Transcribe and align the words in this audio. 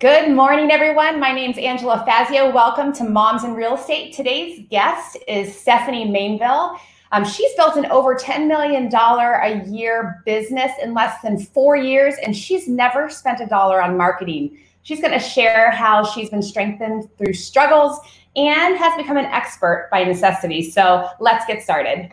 Good 0.00 0.30
morning, 0.30 0.70
everyone. 0.70 1.20
My 1.20 1.30
name 1.30 1.50
is 1.50 1.58
Angela 1.58 2.02
Fazio. 2.06 2.50
Welcome 2.50 2.92
to 2.94 3.04
Moms 3.04 3.44
in 3.44 3.54
Real 3.54 3.74
Estate. 3.74 4.14
Today's 4.14 4.66
guest 4.70 5.18
is 5.28 5.54
Stephanie 5.54 6.06
Mainville. 6.06 6.78
Um, 7.12 7.24
she's 7.24 7.54
built 7.54 7.76
an 7.76 7.84
over 7.86 8.14
$10 8.14 8.46
million 8.46 8.90
a 8.94 9.68
year 9.68 10.22
business 10.24 10.72
in 10.82 10.94
less 10.94 11.20
than 11.22 11.38
four 11.38 11.76
years, 11.76 12.14
and 12.24 12.34
she's 12.34 12.66
never 12.66 13.10
spent 13.10 13.40
a 13.40 13.46
dollar 13.46 13.82
on 13.82 13.96
marketing. 13.96 14.56
She's 14.82 15.00
going 15.00 15.12
to 15.12 15.20
share 15.20 15.70
how 15.70 16.04
she's 16.04 16.30
been 16.30 16.42
strengthened 16.42 17.08
through 17.18 17.34
struggles 17.34 18.00
and 18.36 18.76
has 18.78 18.96
become 18.96 19.18
an 19.18 19.26
expert 19.26 19.88
by 19.90 20.04
necessity. 20.04 20.70
So 20.70 21.10
let's 21.20 21.44
get 21.44 21.62
started. 21.62 22.12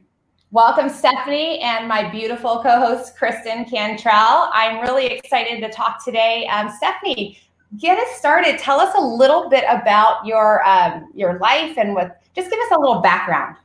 Welcome, 0.53 0.89
Stephanie, 0.89 1.59
and 1.59 1.87
my 1.87 2.09
beautiful 2.09 2.61
co 2.61 2.77
host, 2.77 3.15
Kristen 3.15 3.63
Cantrell. 3.63 4.49
I'm 4.51 4.81
really 4.81 5.05
excited 5.05 5.61
to 5.61 5.69
talk 5.69 6.03
today. 6.03 6.45
Um, 6.47 6.69
Stephanie, 6.69 7.39
get 7.77 7.97
us 7.97 8.17
started. 8.17 8.59
Tell 8.59 8.77
us 8.81 8.93
a 8.97 9.01
little 9.01 9.47
bit 9.49 9.63
about 9.69 10.25
your, 10.25 10.61
um, 10.67 11.09
your 11.15 11.39
life 11.39 11.77
and 11.77 11.95
what, 11.95 12.21
just 12.35 12.49
give 12.49 12.59
us 12.59 12.71
a 12.75 12.79
little 12.81 12.99
background. 12.99 13.55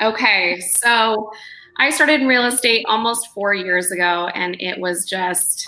Okay, 0.00 0.60
so 0.60 1.32
I 1.78 1.90
started 1.90 2.20
in 2.20 2.28
real 2.28 2.44
estate 2.44 2.86
almost 2.88 3.34
four 3.34 3.52
years 3.52 3.90
ago, 3.90 4.30
and 4.32 4.56
it 4.60 4.78
was 4.78 5.06
just 5.06 5.66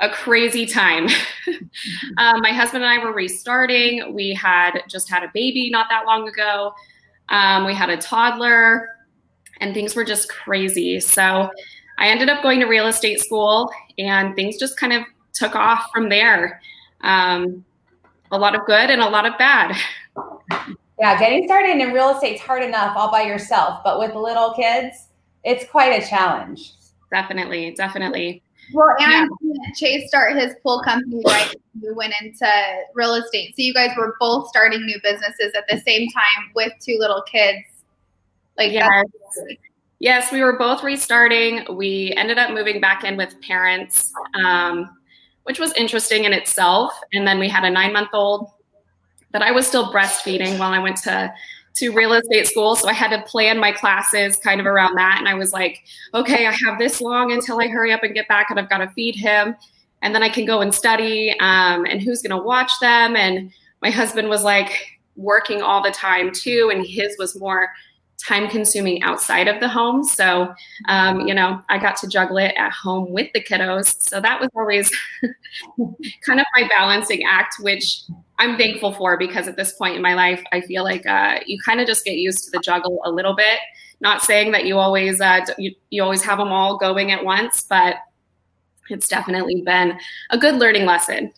a 0.00 0.08
crazy 0.08 0.64
time. 0.64 1.08
um, 2.16 2.40
my 2.40 2.52
husband 2.52 2.82
and 2.82 2.90
I 2.90 3.04
were 3.04 3.12
restarting. 3.12 4.14
We 4.14 4.32
had 4.32 4.80
just 4.88 5.10
had 5.10 5.22
a 5.22 5.30
baby 5.34 5.68
not 5.68 5.90
that 5.90 6.06
long 6.06 6.26
ago. 6.26 6.72
Um, 7.28 7.66
we 7.66 7.74
had 7.74 7.90
a 7.90 7.98
toddler 7.98 8.88
and 9.60 9.74
things 9.74 9.94
were 9.94 10.04
just 10.04 10.28
crazy. 10.28 11.00
So 11.00 11.50
I 11.98 12.08
ended 12.08 12.28
up 12.28 12.42
going 12.42 12.60
to 12.60 12.66
real 12.66 12.86
estate 12.86 13.20
school, 13.20 13.70
and 13.98 14.34
things 14.34 14.56
just 14.56 14.78
kind 14.78 14.92
of 14.92 15.02
took 15.32 15.54
off 15.54 15.84
from 15.92 16.08
there. 16.08 16.60
Um, 17.02 17.64
a 18.30 18.38
lot 18.38 18.54
of 18.54 18.66
good 18.66 18.90
and 18.90 19.00
a 19.00 19.08
lot 19.08 19.26
of 19.26 19.38
bad. 19.38 19.76
Yeah, 21.00 21.16
getting 21.16 21.46
started 21.46 21.80
in 21.80 21.92
real 21.92 22.10
estate 22.10 22.34
is 22.34 22.40
hard 22.40 22.64
enough 22.64 22.96
all 22.96 23.10
by 23.10 23.22
yourself, 23.22 23.82
but 23.84 24.00
with 24.00 24.14
little 24.16 24.52
kids, 24.54 25.08
it's 25.44 25.64
quite 25.70 26.02
a 26.02 26.04
challenge. 26.04 26.72
Definitely, 27.12 27.72
definitely. 27.76 28.42
Well, 28.72 28.96
and 28.98 29.30
yeah. 29.40 29.54
Chase 29.76 30.08
start 30.08 30.36
his 30.36 30.54
pool 30.62 30.82
company 30.82 31.22
right. 31.24 31.54
we 31.80 31.92
went 31.92 32.14
into 32.20 32.50
real 32.94 33.14
estate, 33.14 33.54
so 33.54 33.62
you 33.62 33.72
guys 33.72 33.90
were 33.96 34.16
both 34.18 34.48
starting 34.48 34.84
new 34.84 34.98
businesses 35.02 35.52
at 35.56 35.64
the 35.68 35.80
same 35.86 36.08
time 36.10 36.50
with 36.54 36.72
two 36.84 36.96
little 36.98 37.22
kids. 37.22 37.64
Like 38.58 38.72
yes. 38.72 39.04
Yes, 40.00 40.30
we 40.30 40.42
were 40.42 40.56
both 40.56 40.84
restarting. 40.84 41.66
We 41.74 42.12
ended 42.16 42.38
up 42.38 42.52
moving 42.52 42.80
back 42.80 43.02
in 43.02 43.16
with 43.16 43.40
parents, 43.40 44.12
um, 44.34 44.96
which 45.42 45.58
was 45.58 45.72
interesting 45.72 46.24
in 46.24 46.32
itself. 46.32 46.92
And 47.12 47.26
then 47.26 47.40
we 47.40 47.48
had 47.48 47.64
a 47.64 47.70
nine 47.70 47.92
month 47.92 48.10
old 48.12 48.50
that 49.32 49.42
I 49.42 49.50
was 49.50 49.66
still 49.66 49.92
breastfeeding 49.92 50.58
while 50.58 50.72
I 50.72 50.78
went 50.78 50.98
to 50.98 51.32
to 51.76 51.92
real 51.92 52.12
estate 52.12 52.46
school. 52.46 52.74
So 52.74 52.88
I 52.88 52.92
had 52.92 53.10
to 53.10 53.22
plan 53.22 53.58
my 53.58 53.72
classes 53.72 54.36
kind 54.36 54.60
of 54.60 54.66
around 54.66 54.96
that. 54.96 55.16
And 55.18 55.28
I 55.28 55.34
was 55.34 55.52
like, 55.52 55.80
okay, 56.12 56.46
I 56.46 56.50
have 56.66 56.78
this 56.78 57.00
long 57.00 57.32
until 57.32 57.60
I 57.60 57.68
hurry 57.68 57.92
up 57.92 58.02
and 58.02 58.14
get 58.14 58.26
back, 58.28 58.50
and 58.50 58.58
I've 58.58 58.68
got 58.68 58.78
to 58.78 58.88
feed 58.90 59.14
him, 59.14 59.54
and 60.02 60.14
then 60.14 60.22
I 60.22 60.28
can 60.28 60.44
go 60.44 60.60
and 60.60 60.74
study. 60.74 61.30
Um, 61.40 61.86
and 61.86 62.00
who's 62.00 62.22
going 62.22 62.36
to 62.36 62.44
watch 62.44 62.72
them? 62.80 63.16
And 63.16 63.52
my 63.80 63.90
husband 63.90 64.28
was 64.28 64.42
like 64.42 64.98
working 65.16 65.62
all 65.62 65.82
the 65.82 65.90
time 65.90 66.32
too, 66.32 66.70
and 66.72 66.86
his 66.86 67.16
was 67.18 67.38
more 67.38 67.70
time 68.24 68.48
consuming 68.48 69.02
outside 69.02 69.48
of 69.48 69.60
the 69.60 69.68
home. 69.68 70.02
So, 70.02 70.52
um, 70.88 71.26
you 71.26 71.34
know, 71.34 71.62
I 71.68 71.78
got 71.78 71.96
to 71.98 72.08
juggle 72.08 72.36
it 72.38 72.54
at 72.56 72.72
home 72.72 73.10
with 73.10 73.32
the 73.32 73.42
kiddos. 73.42 74.00
So 74.00 74.20
that 74.20 74.40
was 74.40 74.50
always 74.56 74.90
kind 76.26 76.40
of 76.40 76.46
my 76.54 76.68
balancing 76.68 77.22
act, 77.24 77.56
which 77.60 78.02
I'm 78.38 78.56
thankful 78.56 78.92
for 78.92 79.16
because 79.16 79.48
at 79.48 79.56
this 79.56 79.72
point 79.72 79.96
in 79.96 80.02
my 80.02 80.14
life, 80.14 80.42
I 80.52 80.60
feel 80.62 80.84
like 80.84 81.06
uh, 81.06 81.38
you 81.46 81.58
kind 81.64 81.80
of 81.80 81.86
just 81.86 82.04
get 82.04 82.16
used 82.16 82.44
to 82.44 82.50
the 82.50 82.58
juggle 82.58 83.00
a 83.04 83.10
little 83.10 83.34
bit. 83.34 83.58
Not 84.00 84.22
saying 84.22 84.52
that 84.52 84.64
you 84.64 84.78
always 84.78 85.20
uh, 85.20 85.40
you, 85.58 85.74
you 85.90 86.02
always 86.02 86.22
have 86.22 86.38
them 86.38 86.48
all 86.48 86.76
going 86.76 87.10
at 87.10 87.24
once, 87.24 87.64
but 87.68 87.96
it's 88.90 89.08
definitely 89.08 89.62
been 89.62 89.98
a 90.30 90.38
good 90.38 90.56
learning 90.56 90.86
lesson. 90.86 91.32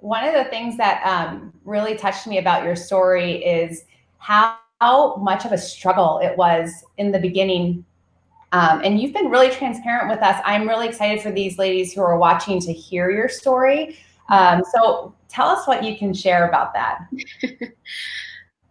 One 0.00 0.24
of 0.24 0.32
the 0.32 0.44
things 0.44 0.76
that 0.78 1.04
um, 1.04 1.52
really 1.64 1.96
touched 1.96 2.26
me 2.26 2.38
about 2.38 2.64
your 2.64 2.76
story 2.76 3.44
is 3.44 3.84
how 4.18 4.56
how 4.80 5.16
much 5.16 5.44
of 5.44 5.52
a 5.52 5.58
struggle 5.58 6.20
it 6.22 6.36
was 6.36 6.84
in 6.96 7.12
the 7.12 7.18
beginning. 7.18 7.84
Um, 8.52 8.80
and 8.82 9.00
you've 9.00 9.12
been 9.12 9.30
really 9.30 9.50
transparent 9.50 10.10
with 10.10 10.20
us. 10.20 10.40
I'm 10.44 10.66
really 10.66 10.88
excited 10.88 11.22
for 11.22 11.30
these 11.30 11.58
ladies 11.58 11.92
who 11.92 12.00
are 12.00 12.18
watching 12.18 12.60
to 12.60 12.72
hear 12.72 13.10
your 13.10 13.28
story. 13.28 13.98
Um, 14.28 14.62
so 14.72 15.14
tell 15.28 15.48
us 15.48 15.66
what 15.66 15.84
you 15.84 15.96
can 15.96 16.14
share 16.14 16.48
about 16.48 16.72
that. 16.74 17.06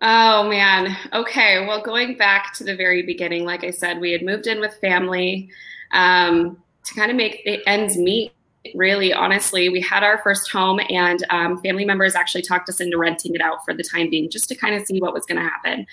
oh, 0.02 0.50
man. 0.50 0.97
Okay. 1.14 1.66
Well, 1.66 1.81
going 1.81 2.18
back 2.18 2.53
to 2.56 2.64
the 2.64 2.76
very 2.76 3.03
beginning, 3.03 3.46
like 3.46 3.64
I 3.64 3.72
said, 3.72 4.02
we 4.02 4.12
had 4.12 4.24
moved 4.24 4.47
in 4.47 4.59
with 4.59 4.74
family 4.76 5.50
um, 5.91 6.58
to 6.86 6.94
kind 6.96 7.12
of 7.12 7.18
make 7.18 7.47
ends 7.68 7.97
meet 7.97 8.34
really 8.75 9.14
honestly 9.14 9.70
we 9.70 9.80
had 9.80 10.03
our 10.03 10.18
first 10.22 10.52
home 10.52 10.80
and 10.90 11.25
um, 11.30 11.62
family 11.62 11.86
members 11.86 12.14
actually 12.14 12.42
talked 12.42 12.68
us 12.68 12.81
into 12.81 12.97
renting 12.97 13.34
it 13.34 13.42
out 13.42 13.64
for 13.64 13.74
the 13.74 13.84
time 13.84 14.09
being 14.09 14.30
just 14.30 14.50
to 14.50 14.56
kind 14.56 14.75
of 14.75 14.86
see 14.86 15.00
what 15.00 15.14
was 15.14 15.25
going 15.25 15.42
to 15.42 15.47
happen 15.47 15.86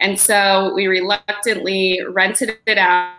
and 0.00 0.18
so 0.18 0.72
we 0.74 0.86
reluctantly 0.86 2.00
rented 2.08 2.58
it 2.66 2.78
out 2.78 3.14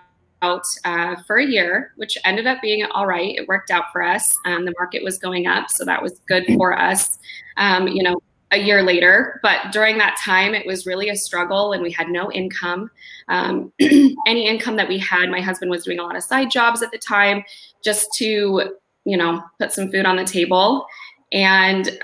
uh, 0.84 1.16
for 1.28 1.38
a 1.38 1.46
year, 1.46 1.94
which 1.98 2.18
ended 2.26 2.48
up 2.48 2.62
being 2.62 2.84
all 2.86 3.06
right. 3.06 3.36
It 3.38 3.48
worked 3.48 3.70
out 3.70 3.86
for 3.92 4.02
us. 4.02 4.36
Um, 4.46 4.66
the 4.66 4.74
market 4.78 5.04
was 5.04 5.18
going 5.18 5.48
up, 5.48 5.70
so 5.70 5.86
that 5.86 6.02
was 6.02 6.20
good 6.28 6.46
for 6.58 6.78
us. 6.78 7.20
Um, 7.58 7.88
you 7.88 8.02
know, 8.02 8.22
a 8.54 8.58
year 8.58 8.84
later, 8.84 9.40
but 9.44 9.72
during 9.72 9.98
that 9.98 10.18
time, 10.20 10.54
it 10.54 10.66
was 10.66 10.86
really 10.86 11.08
a 11.08 11.16
struggle, 11.16 11.72
and 11.72 11.82
we 11.82 11.92
had 11.92 12.10
no 12.10 12.30
income. 12.32 12.92
Um, 13.30 13.72
any 13.80 14.48
income 14.48 14.76
that 14.76 14.90
we 14.90 14.98
had, 14.98 15.30
my 15.30 15.40
husband 15.40 15.72
was 15.72 15.86
doing 15.86 16.00
a 16.00 16.04
lot 16.04 16.18
of 16.18 16.24
side 16.24 16.52
jobs 16.52 16.82
at 16.82 16.92
the 16.92 16.98
time, 16.98 17.44
just 17.82 18.10
to 18.18 18.76
you 19.06 19.18
know, 19.18 19.42
put 19.60 19.72
some 19.72 19.92
food 19.92 20.06
on 20.06 20.16
the 20.16 20.26
table. 20.26 20.86
And 21.32 22.00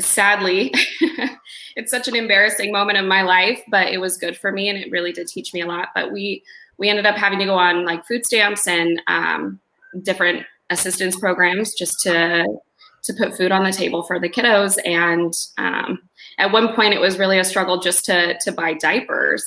sadly, 0.00 0.72
it's 1.76 1.90
such 1.90 2.08
an 2.08 2.16
embarrassing 2.16 2.72
moment 2.72 2.98
of 2.98 3.06
my 3.06 3.22
life, 3.22 3.60
but 3.68 3.88
it 3.88 3.98
was 3.98 4.16
good 4.16 4.36
for 4.36 4.52
me 4.52 4.68
and 4.68 4.78
it 4.78 4.90
really 4.90 5.12
did 5.12 5.28
teach 5.28 5.52
me 5.54 5.60
a 5.60 5.66
lot. 5.66 5.88
But 5.94 6.12
we 6.12 6.42
we 6.76 6.88
ended 6.88 7.06
up 7.06 7.16
having 7.16 7.38
to 7.38 7.44
go 7.44 7.54
on 7.54 7.84
like 7.84 8.04
food 8.04 8.26
stamps 8.26 8.66
and 8.66 9.00
um, 9.06 9.60
different 10.02 10.44
assistance 10.70 11.16
programs 11.18 11.74
just 11.74 12.00
to 12.02 12.44
to 13.04 13.12
put 13.14 13.36
food 13.36 13.52
on 13.52 13.64
the 13.64 13.72
table 13.72 14.02
for 14.02 14.18
the 14.18 14.30
kiddos. 14.30 14.78
And 14.86 15.32
um, 15.58 15.98
at 16.38 16.52
one 16.52 16.74
point, 16.74 16.94
it 16.94 17.00
was 17.00 17.18
really 17.18 17.38
a 17.38 17.44
struggle 17.44 17.78
just 17.78 18.04
to 18.06 18.36
to 18.40 18.52
buy 18.52 18.74
diapers. 18.74 19.44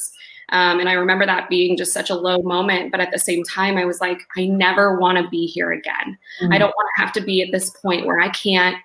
Um, 0.50 0.80
and 0.80 0.88
I 0.88 0.94
remember 0.94 1.26
that 1.26 1.50
being 1.50 1.76
just 1.76 1.94
such 1.94 2.10
a 2.10 2.16
low 2.16 2.40
moment. 2.40 2.92
But 2.92 3.02
at 3.02 3.12
the 3.12 3.20
same 3.20 3.44
time, 3.44 3.78
I 3.78 3.86
was 3.86 4.00
like, 4.00 4.20
I 4.38 4.46
never 4.46 4.98
want 5.00 5.18
to 5.18 5.30
be 5.30 5.46
here 5.46 5.72
again. 5.72 6.18
Mm-hmm. 6.42 6.54
I 6.54 6.58
don't 6.58 6.70
want 6.76 6.90
to 6.96 7.04
have 7.04 7.14
to 7.14 7.22
be 7.22 7.42
at 7.42 7.52
this 7.52 7.70
point 7.70 8.06
where 8.06 8.20
I 8.20 8.30
can't 8.30 8.78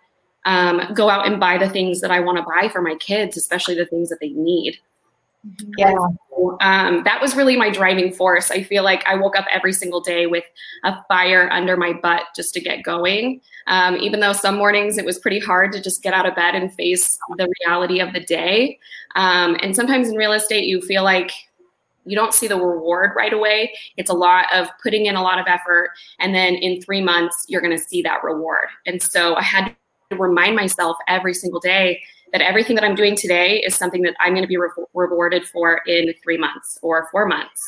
um, 0.44 0.82
go 0.94 1.08
out 1.08 1.26
and 1.26 1.38
buy 1.38 1.58
the 1.58 1.68
things 1.68 2.00
that 2.00 2.10
I 2.10 2.20
want 2.20 2.38
to 2.38 2.44
buy 2.44 2.68
for 2.68 2.82
my 2.82 2.96
kids, 2.96 3.36
especially 3.36 3.76
the 3.76 3.86
things 3.86 4.08
that 4.08 4.18
they 4.20 4.30
need. 4.30 4.78
Mm-hmm. 5.46 5.70
Yeah. 5.76 5.96
Um, 6.60 7.02
that 7.04 7.20
was 7.20 7.36
really 7.36 7.56
my 7.56 7.70
driving 7.70 8.12
force. 8.12 8.50
I 8.50 8.62
feel 8.62 8.84
like 8.84 9.06
I 9.06 9.16
woke 9.16 9.36
up 9.36 9.46
every 9.50 9.72
single 9.72 10.00
day 10.00 10.26
with 10.26 10.44
a 10.84 10.96
fire 11.08 11.48
under 11.52 11.76
my 11.76 11.92
butt 11.92 12.24
just 12.34 12.54
to 12.54 12.60
get 12.60 12.82
going. 12.82 13.40
Um, 13.66 13.96
even 13.96 14.20
though 14.20 14.32
some 14.32 14.56
mornings 14.56 14.98
it 14.98 15.04
was 15.04 15.18
pretty 15.18 15.38
hard 15.38 15.72
to 15.72 15.80
just 15.80 16.02
get 16.02 16.14
out 16.14 16.26
of 16.26 16.34
bed 16.34 16.54
and 16.54 16.72
face 16.74 17.16
the 17.36 17.48
reality 17.60 18.00
of 18.00 18.12
the 18.12 18.20
day. 18.20 18.78
Um, 19.14 19.56
and 19.62 19.74
sometimes 19.74 20.08
in 20.08 20.16
real 20.16 20.32
estate, 20.32 20.64
you 20.64 20.80
feel 20.80 21.04
like 21.04 21.32
you 22.04 22.16
don't 22.16 22.34
see 22.34 22.48
the 22.48 22.56
reward 22.56 23.12
right 23.16 23.32
away. 23.32 23.72
It's 23.96 24.10
a 24.10 24.14
lot 24.14 24.46
of 24.52 24.68
putting 24.82 25.06
in 25.06 25.16
a 25.16 25.22
lot 25.22 25.38
of 25.38 25.46
effort. 25.46 25.90
And 26.18 26.34
then 26.34 26.54
in 26.54 26.80
three 26.82 27.00
months, 27.00 27.44
you're 27.48 27.60
going 27.60 27.76
to 27.76 27.82
see 27.82 28.02
that 28.02 28.24
reward. 28.24 28.68
And 28.86 29.02
so 29.02 29.36
I 29.36 29.42
had 29.42 29.74
to 30.10 30.16
remind 30.16 30.56
myself 30.56 30.96
every 31.08 31.34
single 31.34 31.60
day 31.60 32.02
that 32.32 32.40
everything 32.40 32.74
that 32.76 32.84
I'm 32.84 32.94
doing 32.94 33.14
today 33.14 33.58
is 33.60 33.76
something 33.76 34.02
that 34.02 34.14
I'm 34.20 34.32
going 34.32 34.42
to 34.42 34.48
be 34.48 34.56
re- 34.56 34.70
rewarded 34.94 35.44
for 35.44 35.80
in 35.86 36.12
three 36.22 36.38
months 36.38 36.78
or 36.82 37.08
four 37.10 37.26
months. 37.26 37.62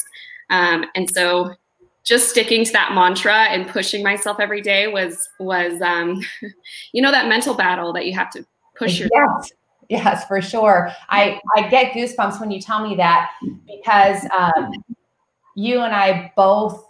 Um, 0.51 0.87
and 0.95 1.09
so 1.11 1.55
just 2.03 2.29
sticking 2.29 2.65
to 2.65 2.73
that 2.73 2.93
mantra 2.95 3.45
and 3.45 3.69
pushing 3.69 4.03
myself 4.03 4.39
every 4.39 4.61
day 4.61 4.89
was 4.89 5.29
was 5.39 5.81
um, 5.81 6.21
you 6.93 7.03
know 7.03 7.11
that 7.11 7.29
mental 7.29 7.55
battle 7.55 7.93
that 7.93 8.07
you 8.07 8.13
have 8.15 8.31
to 8.31 8.45
push 8.77 9.01
yourself. 9.01 9.13
Yes. 9.41 9.53
Yes, 9.89 10.27
for 10.27 10.41
sure. 10.41 10.91
I 11.09 11.41
I 11.57 11.69
get 11.69 11.93
goosebumps 11.93 12.41
when 12.41 12.51
you 12.51 12.61
tell 12.61 12.87
me 12.87 12.97
that 12.97 13.31
because 13.67 14.27
um, 14.37 14.73
you 15.57 15.81
and 15.81 15.95
I 15.95 16.33
both 16.37 16.85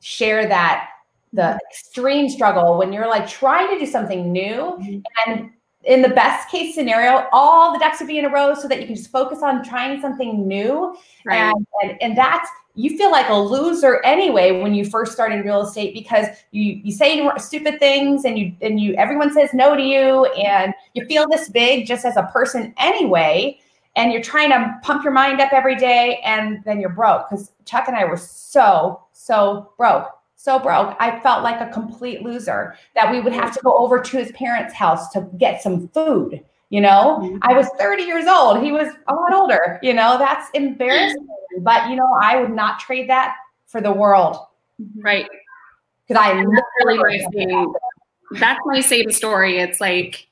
share 0.00 0.46
that 0.48 0.88
the 1.32 1.58
extreme 1.70 2.28
struggle 2.28 2.76
when 2.76 2.92
you're 2.92 3.08
like 3.08 3.28
trying 3.28 3.68
to 3.68 3.78
do 3.84 3.90
something 3.90 4.30
new 4.32 4.78
and 5.26 5.50
in 5.84 6.02
the 6.02 6.08
best 6.08 6.48
case 6.48 6.74
scenario, 6.74 7.26
all 7.32 7.72
the 7.72 7.78
decks 7.78 7.98
would 8.00 8.08
be 8.08 8.18
in 8.18 8.24
a 8.24 8.28
row 8.30 8.54
so 8.54 8.68
that 8.68 8.80
you 8.80 8.86
can 8.86 8.94
just 8.94 9.10
focus 9.10 9.42
on 9.42 9.64
trying 9.64 10.00
something 10.00 10.46
new. 10.46 10.96
Right. 11.24 11.36
And, 11.36 11.66
and 11.82 12.02
and 12.02 12.16
that's 12.16 12.48
you 12.74 12.96
feel 12.96 13.10
like 13.10 13.28
a 13.28 13.34
loser 13.34 14.00
anyway 14.02 14.62
when 14.62 14.74
you 14.74 14.84
first 14.84 15.12
start 15.12 15.32
in 15.32 15.42
real 15.42 15.62
estate 15.62 15.92
because 15.92 16.26
you 16.52 16.80
you 16.84 16.92
say 16.92 17.28
stupid 17.36 17.78
things 17.78 18.24
and 18.24 18.38
you 18.38 18.52
and 18.62 18.80
you 18.80 18.94
everyone 18.94 19.32
says 19.32 19.50
no 19.52 19.76
to 19.76 19.82
you 19.82 20.24
and 20.26 20.72
you 20.94 21.04
feel 21.06 21.26
this 21.28 21.50
big 21.50 21.86
just 21.86 22.04
as 22.04 22.16
a 22.16 22.22
person 22.32 22.72
anyway 22.78 23.58
and 23.94 24.10
you're 24.10 24.22
trying 24.22 24.48
to 24.48 24.74
pump 24.82 25.04
your 25.04 25.12
mind 25.12 25.38
up 25.40 25.52
every 25.52 25.76
day 25.76 26.18
and 26.24 26.64
then 26.64 26.80
you're 26.80 26.90
broke 26.90 27.28
because 27.28 27.52
chuck 27.66 27.88
and 27.88 27.96
i 27.96 28.04
were 28.04 28.16
so 28.16 29.02
so 29.12 29.70
broke 29.76 30.06
so 30.42 30.58
broke 30.58 30.96
i 30.98 31.20
felt 31.20 31.44
like 31.44 31.60
a 31.60 31.72
complete 31.72 32.22
loser 32.22 32.74
that 32.96 33.10
we 33.12 33.20
would 33.20 33.32
have 33.32 33.54
to 33.54 33.60
go 33.62 33.76
over 33.78 34.00
to 34.00 34.16
his 34.16 34.32
parents 34.32 34.74
house 34.74 35.08
to 35.10 35.28
get 35.38 35.62
some 35.62 35.88
food 35.88 36.42
you 36.70 36.80
know? 36.80 37.18
Mm-hmm. 37.22 37.36
i 37.42 37.52
was 37.52 37.68
30 37.78 38.02
years 38.04 38.26
old. 38.26 38.62
He 38.62 38.72
was 38.72 38.88
a 39.06 39.14
lot 39.14 39.32
older 39.32 39.78
you 39.82 39.94
know? 39.94 40.18
That's 40.18 40.50
embarrassing 40.54 41.26
but 41.60 41.88
you 41.88 41.96
know 41.96 42.10
i 42.20 42.40
would 42.40 42.50
not 42.50 42.80
trade 42.80 43.08
that 43.08 43.36
for 43.66 43.80
the 43.80 43.92
world. 43.92 44.36
Right. 44.96 45.28
Because 46.08 46.22
i 46.22 46.34
that's 46.34 46.66
really 46.84 46.98
my 46.98 47.24
same 47.32 47.72
that's 48.40 48.60
my 48.64 48.80
same 48.80 49.10
story. 49.10 49.58
It's 49.58 49.80
like 49.80 50.26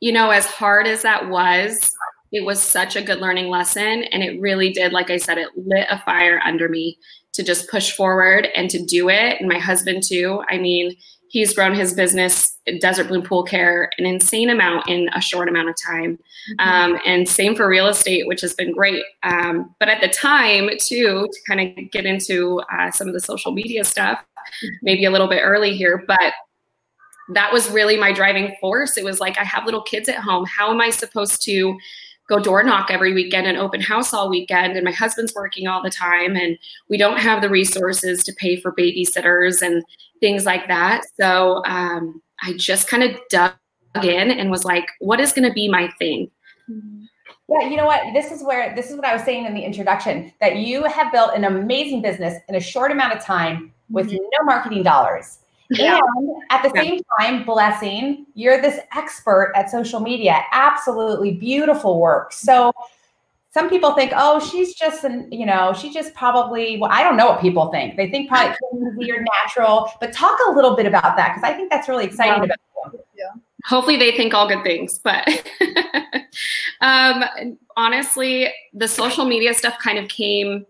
you 0.00 0.12
know 0.12 0.30
as 0.30 0.44
hard 0.46 0.86
as 0.86 1.02
that 1.02 1.30
was 1.30 1.90
it 2.32 2.44
was 2.44 2.60
such 2.60 2.96
a 2.96 3.02
good 3.02 3.20
learning 3.20 3.48
lesson 3.48 4.02
and 4.04 4.22
it 4.22 4.40
really 4.40 4.72
did 4.72 4.92
like 4.92 5.08
i 5.08 5.16
said 5.16 5.38
it 5.38 5.48
lit 5.56 5.86
a 5.88 5.98
fire 6.00 6.40
under 6.44 6.68
me 6.68 6.98
to 7.34 7.42
just 7.42 7.68
push 7.68 7.92
forward 7.92 8.48
and 8.54 8.70
to 8.70 8.82
do 8.82 9.08
it. 9.08 9.40
And 9.40 9.48
my 9.48 9.58
husband 9.58 10.02
too. 10.02 10.42
I 10.48 10.58
mean 10.58 10.96
he's 11.28 11.52
grown 11.52 11.74
his 11.74 11.94
business 11.94 12.56
desert 12.80 13.08
bloom 13.08 13.22
pool 13.22 13.42
care 13.42 13.90
an 13.98 14.06
insane 14.06 14.48
amount 14.48 14.88
in 14.88 15.10
a 15.14 15.20
short 15.20 15.48
amount 15.48 15.68
of 15.68 15.74
time. 15.84 16.18
Mm-hmm. 16.60 16.68
um, 16.68 17.00
and 17.06 17.28
same 17.28 17.56
for 17.56 17.66
real 17.68 17.88
estate 17.88 18.26
which 18.26 18.40
has 18.40 18.54
been 18.54 18.72
great. 18.72 19.02
Um, 19.22 19.74
but 19.80 19.88
at 19.88 20.00
the 20.00 20.08
time 20.08 20.70
too 20.78 21.28
to 21.30 21.40
kind 21.46 21.60
of 21.60 21.90
get 21.90 22.06
into 22.06 22.60
uh, 22.72 22.90
some 22.90 23.08
of 23.08 23.14
the 23.14 23.20
social 23.20 23.52
media 23.52 23.84
stuff 23.84 24.18
mm-hmm. 24.18 24.74
maybe 24.82 25.04
a 25.04 25.10
little 25.10 25.28
bit 25.28 25.40
early 25.42 25.76
here 25.76 26.04
but 26.06 26.34
that 27.32 27.52
was 27.52 27.70
really 27.70 27.96
my 27.96 28.12
driving 28.12 28.54
force. 28.60 28.98
It 28.98 29.04
was 29.04 29.18
like 29.18 29.38
i 29.38 29.44
have 29.44 29.64
little 29.64 29.82
kids 29.82 30.08
at 30.08 30.16
home. 30.16 30.44
How 30.46 30.70
am 30.70 30.80
i 30.80 30.90
supposed 30.90 31.42
to 31.44 31.76
go 32.28 32.38
door 32.38 32.62
knock 32.62 32.90
every 32.90 33.12
weekend 33.12 33.46
and 33.46 33.58
open 33.58 33.80
house 33.80 34.14
all 34.14 34.30
weekend. 34.30 34.76
And 34.76 34.84
my 34.84 34.92
husband's 34.92 35.34
working 35.34 35.66
all 35.66 35.82
the 35.82 35.90
time 35.90 36.36
and 36.36 36.58
we 36.88 36.96
don't 36.96 37.18
have 37.18 37.42
the 37.42 37.50
resources 37.50 38.22
to 38.24 38.32
pay 38.34 38.60
for 38.60 38.72
babysitters 38.72 39.62
and 39.62 39.84
things 40.20 40.44
like 40.44 40.66
that. 40.68 41.02
So 41.20 41.62
um, 41.66 42.20
i 42.42 42.52
just 42.54 42.88
kind 42.88 43.02
of 43.02 43.16
dug 43.30 43.54
in 44.02 44.30
and 44.30 44.50
was 44.50 44.64
like 44.64 44.86
what 44.98 45.20
is 45.20 45.32
going 45.32 45.48
to 45.48 45.54
be 45.54 45.68
my 45.68 45.88
thing? 45.98 46.30
Yeah 47.48 47.68
you 47.68 47.76
know 47.76 47.86
what? 47.86 48.02
This 48.12 48.32
is 48.32 48.42
where 48.42 48.74
this 48.74 48.90
is 48.90 48.96
what 48.96 49.04
i 49.04 49.12
was 49.12 49.22
saying 49.22 49.44
in 49.44 49.54
the 49.54 49.62
introduction 49.62 50.32
that 50.40 50.56
you 50.56 50.84
have 50.84 51.12
built 51.12 51.32
an 51.34 51.44
amazing 51.44 52.00
business 52.02 52.42
in 52.48 52.54
a 52.54 52.60
short 52.60 52.90
amount 52.90 53.12
of 53.12 53.22
time 53.22 53.72
with 53.90 54.06
mm-hmm. 54.06 54.16
no 54.16 54.44
marketing 54.44 54.82
dollars 54.82 55.40
yeah. 55.70 55.98
And 56.16 56.30
at 56.50 56.62
the 56.62 56.70
same 56.74 57.00
time, 57.18 57.44
blessing, 57.44 58.26
you're 58.34 58.60
this 58.60 58.80
expert 58.94 59.52
at 59.54 59.70
social 59.70 60.00
media. 60.00 60.42
Absolutely 60.52 61.32
beautiful 61.32 62.00
work. 62.00 62.32
So 62.32 62.72
some 63.54 63.70
people 63.70 63.94
think, 63.94 64.12
oh, 64.16 64.40
she's 64.40 64.74
just 64.74 65.04
an, 65.04 65.30
you 65.30 65.46
know, 65.46 65.72
she 65.72 65.92
just 65.92 66.12
probably, 66.14 66.76
well, 66.78 66.90
I 66.92 67.02
don't 67.02 67.16
know 67.16 67.26
what 67.26 67.40
people 67.40 67.70
think. 67.70 67.96
They 67.96 68.10
think 68.10 68.28
probably 68.28 68.56
you're 68.98 69.24
natural, 69.44 69.90
but 70.00 70.12
talk 70.12 70.36
a 70.48 70.50
little 70.50 70.74
bit 70.74 70.86
about 70.86 71.16
that 71.16 71.34
because 71.34 71.48
I 71.48 71.54
think 71.54 71.70
that's 71.70 71.88
really 71.88 72.04
exciting 72.04 72.48
yeah. 72.48 72.54
about 72.82 72.92
you. 72.92 73.00
Yeah. 73.16 73.40
Hopefully 73.64 73.96
they 73.96 74.14
think 74.16 74.34
all 74.34 74.48
good 74.48 74.64
things, 74.64 74.98
but 74.98 75.26
um, 76.80 77.24
honestly, 77.76 78.52
the 78.74 78.88
social 78.88 79.24
media 79.24 79.54
stuff 79.54 79.78
kind 79.82 79.98
of 79.98 80.08
came 80.08 80.66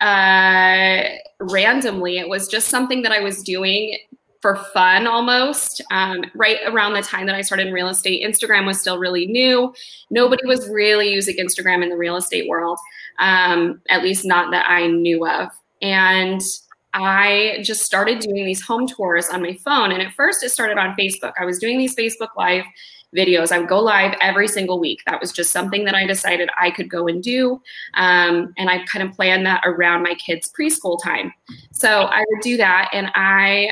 uh, 0.00 1.04
randomly. 1.40 2.18
It 2.18 2.28
was 2.28 2.48
just 2.48 2.68
something 2.68 3.02
that 3.02 3.12
I 3.12 3.20
was 3.20 3.42
doing 3.44 3.96
for 4.44 4.56
fun 4.56 5.06
almost. 5.06 5.80
Um, 5.90 6.22
right 6.34 6.58
around 6.66 6.92
the 6.92 7.00
time 7.00 7.24
that 7.24 7.34
I 7.34 7.40
started 7.40 7.66
in 7.66 7.72
real 7.72 7.88
estate, 7.88 8.22
Instagram 8.22 8.66
was 8.66 8.78
still 8.78 8.98
really 8.98 9.24
new. 9.24 9.72
Nobody 10.10 10.46
was 10.46 10.68
really 10.68 11.08
using 11.08 11.36
Instagram 11.36 11.82
in 11.82 11.88
the 11.88 11.96
real 11.96 12.14
estate 12.14 12.46
world, 12.46 12.78
um, 13.20 13.80
at 13.88 14.02
least 14.02 14.26
not 14.26 14.50
that 14.50 14.68
I 14.68 14.86
knew 14.86 15.26
of. 15.26 15.48
And 15.80 16.42
I 16.92 17.60
just 17.62 17.84
started 17.84 18.18
doing 18.18 18.44
these 18.44 18.60
home 18.60 18.86
tours 18.86 19.30
on 19.30 19.40
my 19.40 19.54
phone. 19.64 19.92
And 19.92 20.02
at 20.02 20.12
first, 20.12 20.44
it 20.44 20.50
started 20.50 20.76
on 20.76 20.94
Facebook. 20.94 21.32
I 21.40 21.46
was 21.46 21.58
doing 21.58 21.78
these 21.78 21.96
Facebook 21.96 22.36
Live 22.36 22.64
videos. 23.16 23.50
I 23.50 23.58
would 23.58 23.68
go 23.68 23.80
live 23.80 24.14
every 24.20 24.46
single 24.46 24.78
week. 24.78 25.00
That 25.06 25.22
was 25.22 25.32
just 25.32 25.52
something 25.52 25.86
that 25.86 25.94
I 25.94 26.06
decided 26.06 26.50
I 26.60 26.70
could 26.70 26.90
go 26.90 27.08
and 27.08 27.22
do. 27.22 27.62
Um, 27.94 28.52
and 28.58 28.68
I 28.68 28.84
kind 28.84 29.08
of 29.08 29.16
planned 29.16 29.46
that 29.46 29.62
around 29.64 30.02
my 30.02 30.12
kids' 30.16 30.52
preschool 30.52 31.02
time. 31.02 31.32
So 31.72 32.02
I 32.02 32.22
would 32.28 32.42
do 32.42 32.58
that. 32.58 32.90
And 32.92 33.10
I 33.14 33.70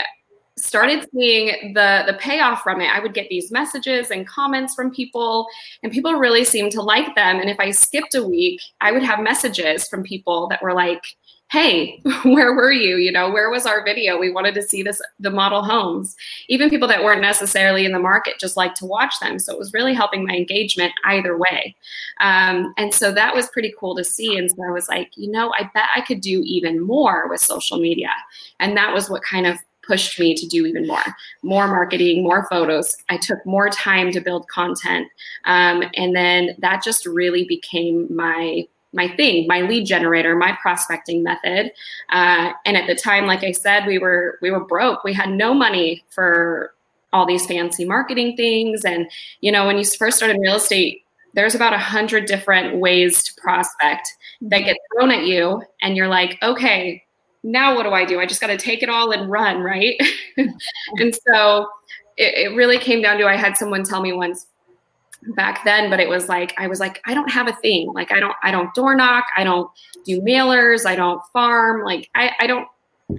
started 0.59 1.09
seeing 1.15 1.73
the 1.75 2.05
the 2.07 2.15
payoff 2.15 2.63
from 2.63 2.81
it. 2.81 2.91
I 2.95 3.01
would 3.01 3.15
get 3.15 3.29
these 3.29 3.51
messages 3.51 4.11
and 4.11 4.27
comments 4.27 4.75
from 4.75 4.91
people 4.91 5.47
and 5.83 5.93
people 5.93 6.15
really 6.15 6.45
seemed 6.45 6.73
to 6.73 6.83
like 6.83 7.15
them. 7.15 7.41
And 7.41 7.49
if 7.49 7.59
i 7.59 7.71
skipped 7.71 8.15
a 8.15 8.23
week 8.23 8.61
i 8.81 8.93
would 8.93 9.03
have 9.03 9.21
messages 9.21 9.89
from 9.89 10.03
people 10.03 10.49
that 10.49 10.63
were 10.63 10.75
like 10.75 11.03
hey 11.53 12.01
where 12.23 12.55
were 12.55 12.73
you? 12.73 12.97
You 12.97 13.13
know 13.13 13.31
where 13.31 13.51
was 13.51 13.67
our 13.67 13.85
video? 13.85 14.19
We 14.19 14.33
wanted 14.33 14.55
to 14.55 14.63
see 14.63 14.83
this 14.83 15.01
the 15.21 15.31
model 15.31 15.63
homes. 15.63 16.17
Even 16.49 16.71
people 16.71 16.89
that 16.89 17.05
weren't 17.05 17.21
necessarily 17.21 17.85
in 17.85 17.93
the 17.93 17.99
market 17.99 18.41
just 18.41 18.57
like 18.57 18.75
to 18.77 18.87
watch 18.87 19.15
them. 19.21 19.39
So 19.39 19.53
it 19.53 19.59
was 19.59 19.75
really 19.75 19.93
helping 19.93 20.27
my 20.27 20.35
engagement 20.35 20.93
either 21.05 21.37
way. 21.37 21.77
Um, 22.21 22.73
and 22.79 22.95
so 22.95 23.13
that 23.13 23.35
was 23.35 23.51
pretty 23.51 23.75
cool 23.79 23.95
to 23.97 24.05
see. 24.05 24.37
And 24.37 24.51
so 24.51 24.65
i 24.67 24.71
was 24.71 24.89
like 24.89 25.11
you 25.17 25.31
know 25.31 25.53
i 25.59 25.71
bet 25.75 25.89
i 25.95 26.01
could 26.01 26.23
do 26.23 26.43
even 26.45 26.81
more 26.81 27.29
with 27.29 27.41
social 27.41 27.79
media. 27.79 28.11
And 28.59 28.77
that 28.77 28.95
was 28.95 29.11
what 29.11 29.23
kind 29.23 29.47
of 29.47 29.59
pushed 29.83 30.19
me 30.19 30.35
to 30.35 30.47
do 30.47 30.67
even 30.67 30.87
more 30.87 31.03
more 31.43 31.67
marketing 31.67 32.23
more 32.23 32.47
photos. 32.49 32.97
I 33.09 33.17
took 33.17 33.45
more 33.45 33.69
time 33.69 34.13
to 34.13 34.21
build 34.21 34.49
content. 34.49 35.09
Um, 35.45 35.83
and 35.95 36.15
then 36.15 36.57
that 36.59 36.83
just 36.83 37.07
really 37.07 37.45
became 37.45 38.15
my 38.15 38.67
my 38.95 39.09
thing 39.09 39.47
my 39.47 39.63
lead 39.63 39.87
generator 39.87 40.37
my 40.37 40.57
prospecting 40.61 41.23
method. 41.23 41.73
Uh, 42.11 42.53
and 42.65 42.77
at 42.77 42.87
the 42.87 42.95
time 42.95 43.27
like 43.27 43.43
i 43.43 43.53
said 43.53 43.87
we 43.87 43.99
were 43.99 44.39
we 44.43 44.51
were 44.51 44.65
broke. 44.65 45.05
We 45.05 45.13
had 45.13 45.31
no 45.31 45.55
money 45.55 46.05
for 46.11 46.75
all 47.13 47.27
these 47.27 47.47
fancy 47.47 47.85
marketing 47.85 48.37
things. 48.37 48.85
And 48.85 49.11
you 49.41 49.53
know 49.53 49.67
when 49.67 49.79
you 49.79 49.85
first 49.85 50.19
start 50.19 50.31
in 50.31 50.41
real 50.41 50.57
estate 50.57 51.01
there's 51.35 51.55
about 51.55 51.73
a 51.73 51.79
hundred 51.79 52.27
different 52.27 52.77
ways 52.77 53.23
to 53.25 53.41
prospect 53.41 54.07
that 54.43 54.59
get 54.59 54.77
thrown 54.93 55.11
at 55.11 55.25
you. 55.25 55.63
And 55.81 55.97
you're 55.97 56.09
like 56.09 56.39
okay 56.43 57.03
now 57.43 57.75
what 57.75 57.85
do 57.85 57.91
I 57.91 58.05
do? 58.05 58.21
I 58.21 58.27
just 58.27 58.41
got 58.41 58.49
to 58.49 58.57
take 58.57 58.83
it 58.83 58.89
all 58.89 59.11
and 59.11 59.31
run, 59.31 59.63
right? 59.63 60.01
and 60.37 61.15
so 61.27 61.69
it, 62.17 62.53
it, 62.53 62.57
really 62.57 62.79
came 62.79 63.03
down 63.03 63.19
to 63.19 63.27
I 63.27 63.37
had 63.37 63.57
someone 63.57 63.85
tell 63.85 64.01
me 64.01 64.13
once 64.13 64.47
back 65.35 65.65
then, 65.65 65.91
but 65.91 66.01
it 66.01 66.09
was 66.09 66.29
like 66.29 66.55
I 66.59 66.67
was 66.67 66.81
like, 66.81 67.01
I 67.07 67.15
don't 67.15 67.31
have 67.31 67.49
a 67.49 67.53
thing. 67.53 67.93
Like 67.93 68.13
I 68.13 68.21
don't 68.21 68.35
I 68.43 68.51
don't 68.51 68.73
door 68.75 68.95
knock, 68.95 69.27
I 69.37 69.45
don't 69.45 69.71
do 70.05 70.21
mailers, 70.21 70.87
I 70.87 70.97
don't 70.97 71.21
farm, 71.33 71.85
like 71.85 72.09
I, 72.15 72.33
I 72.41 72.47
don't 72.47 72.69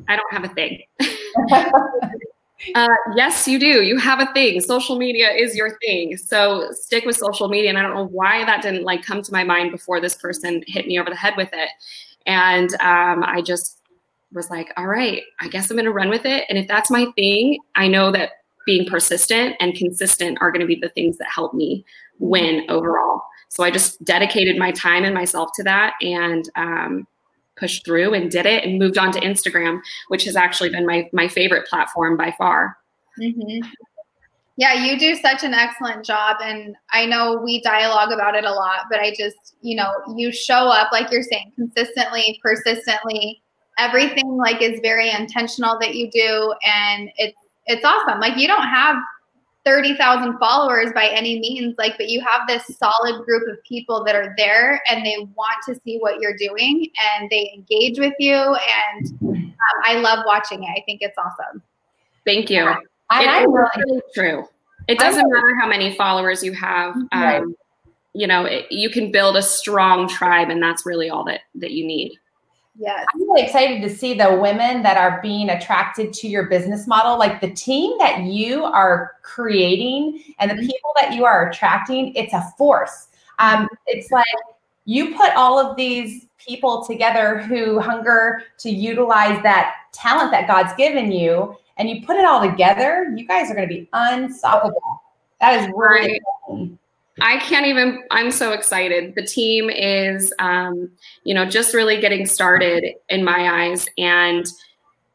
I 0.08 0.16
don't 0.16 0.34
have 0.34 0.44
a 0.44 0.50
thing. 0.50 0.82
uh, 2.76 2.88
yes, 3.16 3.48
you 3.48 3.60
do. 3.60 3.84
You 3.84 3.98
have 3.98 4.20
a 4.20 4.32
thing. 4.34 4.60
Social 4.62 4.98
media 4.98 5.32
is 5.32 5.56
your 5.56 5.78
thing. 5.80 6.18
So 6.18 6.72
stick 6.72 7.06
with 7.06 7.16
social 7.16 7.48
media. 7.48 7.70
And 7.70 7.78
I 7.78 7.82
don't 7.82 7.94
know 7.94 8.08
why 8.08 8.46
that 8.46 8.62
didn't 8.62 8.84
like 8.84 9.04
come 9.04 9.22
to 9.22 9.32
my 9.32 9.44
mind 9.44 9.72
before 9.72 10.00
this 10.00 10.16
person 10.16 10.64
hit 10.68 10.88
me 10.88 11.00
over 11.00 11.10
the 11.10 11.16
head 11.16 11.34
with 11.38 11.50
it. 11.54 11.70
And 12.26 12.74
um, 12.76 13.24
I 13.24 13.42
just 13.44 13.83
was 14.34 14.50
like, 14.50 14.74
all 14.78 14.88
right, 14.88 15.24
I 15.40 15.48
guess 15.48 15.70
I'm 15.70 15.78
going 15.78 15.86
to 15.86 15.92
run 15.92 16.10
with 16.10 16.26
it. 16.26 16.46
And 16.50 16.58
if 16.58 16.68
that's 16.68 16.92
my 16.92 17.08
thing, 17.16 17.60
I 17.76 17.88
know 17.88 18.12
that 18.12 18.32
being 18.66 18.88
persistent 18.88 19.56
and 19.60 19.76
consistent 19.76 20.38
are 20.42 20.52
going 20.52 20.62
to 20.62 20.68
be 20.68 20.80
the 20.82 20.90
things 20.90 21.18
that 21.18 21.28
help 21.34 21.54
me 21.54 21.86
win 22.20 22.66
overall. 22.70 23.22
So 23.50 23.64
I 23.64 23.70
just 23.70 24.04
dedicated 24.04 24.58
my 24.58 24.72
time 24.72 25.04
and 25.04 25.14
myself 25.14 25.50
to 25.56 25.64
that 25.64 25.94
and 26.02 26.50
um, 26.56 27.08
pushed 27.56 27.86
through 27.86 28.14
and 28.16 28.32
did 28.32 28.48
it 28.48 28.64
and 28.64 28.80
moved 28.80 28.98
on 28.98 29.12
to 29.12 29.20
Instagram, 29.20 29.80
which 30.08 30.24
has 30.24 30.36
actually 30.36 30.70
been 30.70 30.88
my, 30.88 31.08
my 31.14 31.28
favorite 31.28 31.68
platform 31.68 32.18
by 32.18 32.34
far. 32.38 32.78
Mm-hmm. 33.22 33.70
Yeah, 34.56 34.86
you 34.86 34.98
do 34.98 35.16
such 35.16 35.44
an 35.44 35.54
excellent 35.54 36.04
job. 36.04 36.38
And 36.42 36.76
I 36.92 37.06
know 37.06 37.42
we 37.44 37.62
dialogue 37.62 38.12
about 38.12 38.36
it 38.36 38.44
a 38.44 38.52
lot, 38.52 38.86
but 38.90 39.00
I 39.00 39.14
just, 39.16 39.56
you 39.62 39.76
know, 39.76 39.92
you 40.16 40.32
show 40.32 40.68
up, 40.68 40.92
like 40.92 41.12
you're 41.12 41.22
saying, 41.22 41.52
consistently, 41.56 42.40
persistently, 42.42 43.43
everything 43.78 44.38
like 44.38 44.62
is 44.62 44.80
very 44.82 45.10
intentional 45.10 45.78
that 45.80 45.96
you 45.96 46.10
do 46.12 46.54
and 46.66 47.10
it's 47.18 47.38
it's 47.66 47.86
awesome. 47.86 48.20
Like 48.20 48.38
you 48.38 48.48
don't 48.48 48.68
have 48.68 48.98
30,000 49.66 50.38
followers 50.40 50.92
by 50.94 51.08
any 51.08 51.40
means 51.40 51.76
like 51.78 51.98
but 51.98 52.10
you 52.10 52.22
have 52.22 52.48
this 52.48 52.78
solid 52.78 53.24
group 53.24 53.48
of 53.50 53.64
people 53.64 54.04
that 54.04 54.16
are 54.16 54.34
there 54.38 54.82
and 54.90 55.06
they 55.06 55.16
want 55.36 55.56
to 55.66 55.80
see 55.86 55.98
what 56.00 56.20
you're 56.20 56.36
doing 56.38 56.90
and 57.18 57.30
they 57.30 57.50
engage 57.56 57.98
with 57.98 58.14
you 58.20 58.36
and 58.36 59.18
um, 59.22 59.54
I 59.86 59.96
love 59.96 60.26
watching 60.26 60.64
it. 60.64 60.68
I 60.68 60.84
think 60.86 61.02
it's 61.02 61.18
awesome. 61.18 61.62
Thank 62.26 62.50
you. 62.50 62.64
Yeah. 62.64 62.76
And 63.12 63.24
it, 63.24 63.30
I'm 63.30 63.44
it's 63.44 63.54
really 63.54 63.84
really 63.86 64.02
true. 64.14 64.48
It 64.88 65.00
doesn't 65.00 65.30
matter 65.30 65.56
how 65.62 65.68
many 65.68 65.96
followers 65.96 66.44
you 66.44 66.54
have. 66.54 66.96
Um, 66.96 67.10
Right. 67.12 67.44
You 68.16 68.28
know, 68.28 68.46
it, 68.46 68.72
you 68.72 68.92
can 68.92 69.12
build 69.12 69.36
a 69.36 69.42
strong 69.42 70.08
tribe, 70.08 70.50
and 70.50 70.62
that's 70.62 70.86
really 70.86 71.10
all 71.10 71.24
that 71.24 71.42
that 71.56 71.72
you 71.72 71.84
need. 71.88 72.14
Yes. 72.76 73.06
I'm 73.14 73.22
really 73.22 73.44
excited 73.44 73.82
to 73.82 73.90
see 73.96 74.16
the 74.16 74.36
women 74.42 74.82
that 74.82 74.98
are 74.98 75.22
being 75.22 75.50
attracted 75.52 76.12
to 76.14 76.28
your 76.28 76.46
business 76.48 76.88
model, 76.88 77.20
like 77.20 77.40
the 77.40 77.52
team 77.52 77.98
that 78.00 78.24
you 78.24 78.64
are 78.64 79.18
creating 79.22 80.24
and 80.40 80.50
the 80.50 80.56
people 80.56 80.92
that 81.00 81.14
you 81.14 81.24
are 81.24 81.50
attracting. 81.50 82.16
It's 82.16 82.34
a 82.34 82.42
force. 82.58 83.10
Um, 83.38 83.68
it's 83.86 84.12
like 84.12 84.26
you 84.86 85.16
put 85.16 85.36
all 85.36 85.60
of 85.60 85.76
these 85.76 86.26
people 86.38 86.84
together 86.86 87.38
who 87.38 87.80
hunger 87.80 88.44
to 88.60 88.70
utilize 88.70 89.42
that 89.44 89.76
talent 89.92 90.32
that 90.32 90.48
God's 90.48 90.74
given 90.74 91.12
you, 91.12 91.56
and 91.78 91.90
you 91.90 92.06
put 92.06 92.18
it 92.18 92.26
all 92.26 92.42
together. 92.42 93.14
You 93.16 93.26
guys 93.26 93.50
are 93.52 93.56
going 93.56 93.70
to 93.70 93.74
be 93.74 93.88
unstoppable. 93.94 95.02
That 95.40 95.62
is 95.62 95.68
really 95.76 96.02
Right. 96.02 96.22
exciting. 96.48 96.80
I 97.22 97.38
can't 97.38 97.68
even. 97.68 98.04
I'm 98.12 98.32
so 98.32 98.54
excited. 98.54 99.14
The 99.16 99.26
team 99.26 99.70
is, 99.70 100.34
um, 100.40 100.90
you 101.24 101.34
know, 101.34 101.46
just 101.46 101.74
really 101.74 102.00
getting 102.02 102.26
started 102.26 102.84
in 103.10 103.24
my 103.24 103.68
eyes, 103.68 103.86
and 103.98 104.46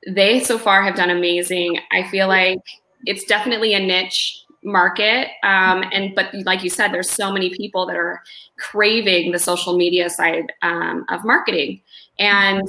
they 0.06 0.40
so 0.40 0.58
far 0.58 0.82
have 0.82 0.94
done 0.94 1.10
amazing. 1.10 1.80
I 1.90 2.08
feel 2.08 2.28
like 2.28 2.60
it's 3.04 3.24
definitely 3.24 3.74
a 3.74 3.80
niche 3.80 4.44
market, 4.62 5.28
um, 5.42 5.84
and 5.92 6.14
but 6.14 6.32
like 6.44 6.62
you 6.62 6.70
said, 6.70 6.92
there's 6.92 7.10
so 7.10 7.32
many 7.32 7.50
people 7.50 7.84
that 7.86 7.96
are 7.96 8.22
craving 8.58 9.32
the 9.32 9.38
social 9.38 9.76
media 9.76 10.08
side 10.08 10.52
um, 10.62 11.04
of 11.08 11.24
marketing. 11.24 11.80
And 12.20 12.68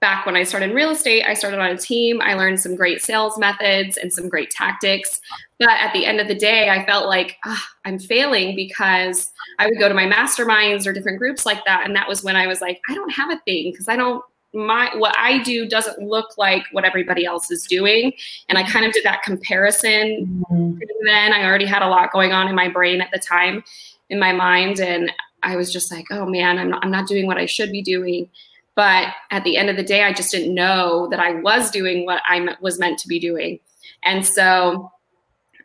back 0.00 0.26
when 0.26 0.36
I 0.36 0.42
started 0.42 0.70
in 0.70 0.76
real 0.76 0.90
estate, 0.90 1.24
I 1.24 1.34
started 1.34 1.60
on 1.60 1.70
a 1.70 1.76
team. 1.76 2.20
I 2.20 2.34
learned 2.34 2.60
some 2.60 2.76
great 2.76 3.02
sales 3.02 3.38
methods 3.38 3.96
and 3.96 4.12
some 4.12 4.28
great 4.28 4.50
tactics. 4.50 5.20
But 5.58 5.70
at 5.70 5.92
the 5.92 6.06
end 6.06 6.20
of 6.20 6.28
the 6.28 6.34
day, 6.34 6.70
I 6.70 6.86
felt 6.86 7.08
like 7.08 7.36
"Ah, 7.44 7.66
I'm 7.84 7.98
failing 7.98 8.54
because 8.54 9.32
I 9.58 9.66
would 9.66 9.78
go 9.78 9.88
to 9.88 9.94
my 9.94 10.06
masterminds 10.06 10.86
or 10.86 10.92
different 10.92 11.18
groups 11.18 11.44
like 11.44 11.64
that. 11.64 11.84
And 11.84 11.96
that 11.96 12.08
was 12.08 12.22
when 12.22 12.36
I 12.36 12.46
was 12.46 12.60
like, 12.60 12.80
I 12.88 12.94
don't 12.94 13.10
have 13.10 13.30
a 13.30 13.40
thing 13.44 13.72
because 13.72 13.88
I 13.88 13.96
don't 13.96 14.22
my 14.54 14.90
what 14.96 15.14
I 15.18 15.42
do 15.42 15.68
doesn't 15.68 15.98
look 16.00 16.38
like 16.38 16.64
what 16.72 16.84
everybody 16.84 17.24
else 17.24 17.50
is 17.50 17.64
doing. 17.64 18.12
And 18.48 18.56
I 18.56 18.62
kind 18.62 18.86
of 18.86 18.92
did 18.92 19.04
that 19.04 19.22
comparison 19.22 20.42
then. 21.04 21.32
I 21.32 21.44
already 21.44 21.66
had 21.66 21.82
a 21.82 21.88
lot 21.88 22.12
going 22.12 22.32
on 22.32 22.48
in 22.48 22.54
my 22.54 22.68
brain 22.68 23.00
at 23.00 23.10
the 23.12 23.18
time, 23.18 23.62
in 24.08 24.18
my 24.18 24.32
mind, 24.32 24.80
and 24.80 25.12
I 25.42 25.56
was 25.56 25.72
just 25.72 25.92
like, 25.92 26.06
oh 26.10 26.26
man, 26.26 26.58
I'm 26.58 26.70
not, 26.70 26.84
I'm 26.84 26.90
not 26.90 27.06
doing 27.06 27.26
what 27.26 27.38
I 27.38 27.46
should 27.46 27.70
be 27.70 27.82
doing. 27.82 28.28
But 28.74 29.08
at 29.30 29.44
the 29.44 29.56
end 29.56 29.70
of 29.70 29.76
the 29.76 29.82
day, 29.82 30.04
I 30.04 30.12
just 30.12 30.30
didn't 30.30 30.54
know 30.54 31.08
that 31.10 31.20
I 31.20 31.34
was 31.40 31.70
doing 31.70 32.06
what 32.06 32.22
I 32.28 32.54
was 32.60 32.78
meant 32.78 32.98
to 33.00 33.08
be 33.08 33.18
doing. 33.18 33.58
And 34.04 34.24
so 34.24 34.90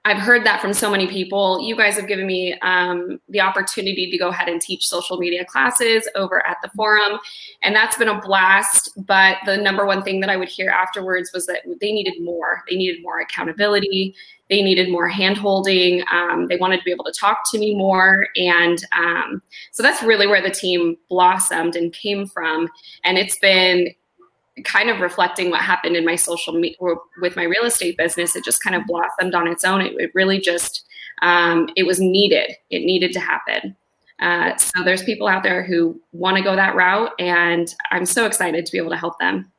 I've 0.06 0.18
heard 0.18 0.46
that 0.46 0.60
from 0.60 0.74
so 0.74 0.92
many 0.92 1.08
people. 1.08 1.62
You 1.62 1.78
guys 1.78 1.96
have 1.96 2.10
given 2.10 2.28
me 2.28 2.60
um, 2.60 3.22
the 3.30 3.40
opportunity 3.40 4.12
to 4.12 4.18
go 4.18 4.28
ahead 4.28 4.50
and 4.50 4.60
teach 4.60 4.86
social 4.86 5.18
media 5.18 5.46
classes 5.46 6.10
over 6.16 6.46
at 6.46 6.58
the 6.62 6.70
forum. 6.76 7.20
And 7.62 7.74
that's 7.74 7.98
been 7.98 8.10
a 8.10 8.20
blast. 8.20 8.90
But 8.98 9.38
the 9.46 9.56
number 9.56 9.86
one 9.86 10.04
thing 10.04 10.20
that 10.20 10.30
I 10.30 10.36
would 10.36 10.50
hear 10.50 10.70
afterwards 10.70 11.32
was 11.34 11.46
that 11.46 11.62
they 11.80 11.94
needed 11.94 12.16
more. 12.22 12.64
They 12.70 12.76
needed 12.76 13.02
more 13.02 13.22
accountability. 13.22 14.14
They 14.50 14.62
needed 14.62 14.92
more 14.92 15.08
hand 15.08 15.38
holding. 15.38 16.04
Um, 16.12 16.48
they 16.48 16.58
wanted 16.58 16.80
to 16.80 16.84
be 16.84 16.92
able 16.92 17.06
to 17.06 17.14
talk 17.18 17.50
to 17.52 17.58
me 17.58 17.74
more. 17.74 18.28
And 18.36 18.84
um, 18.92 19.42
so 19.72 19.82
that's 19.82 20.04
really 20.04 20.28
where 20.28 20.42
the 20.42 20.52
team 20.52 20.98
blossomed 21.08 21.78
and 21.78 21.94
came 21.94 22.28
from. 22.28 22.68
And 23.06 23.18
it's 23.18 23.40
been 23.40 23.88
kind 24.66 24.90
of 24.90 25.00
reflecting 25.00 25.50
what 25.50 25.62
happened 25.62 25.96
in 25.96 26.06
my 26.06 26.16
social 26.16 26.54
me- 26.54 26.76
or 26.80 27.02
with 27.22 27.36
my 27.36 27.44
real 27.44 27.64
estate 27.64 27.98
business 27.98 28.36
it 28.36 28.44
just 28.44 28.64
kind 28.64 28.76
of 28.76 28.86
blossomed 28.86 29.34
on 29.34 29.48
its 29.48 29.66
own. 29.66 29.82
It, 29.82 29.94
it 30.00 30.12
really 30.14 30.40
just 30.40 30.86
um, 31.22 31.70
it 31.76 31.84
was 31.84 32.00
needed. 32.00 32.52
It 32.70 32.80
needed 32.80 33.14
to 33.14 33.20
happen. 33.20 33.76
Uh, 34.20 34.56
so 34.58 34.84
there's 34.84 35.04
people 35.04 35.28
out 35.28 35.44
there 35.44 35.64
who 35.64 36.00
want 36.12 36.38
to 36.38 36.44
go 36.44 36.56
that 36.56 36.76
route 36.76 37.12
and 37.20 37.76
i'm 37.92 38.06
so 38.06 38.26
excited 38.28 38.64
to 38.64 38.72
be 38.72 38.78
able 38.78 38.92
to 38.92 38.98
help 38.98 39.18
them. 39.20 39.52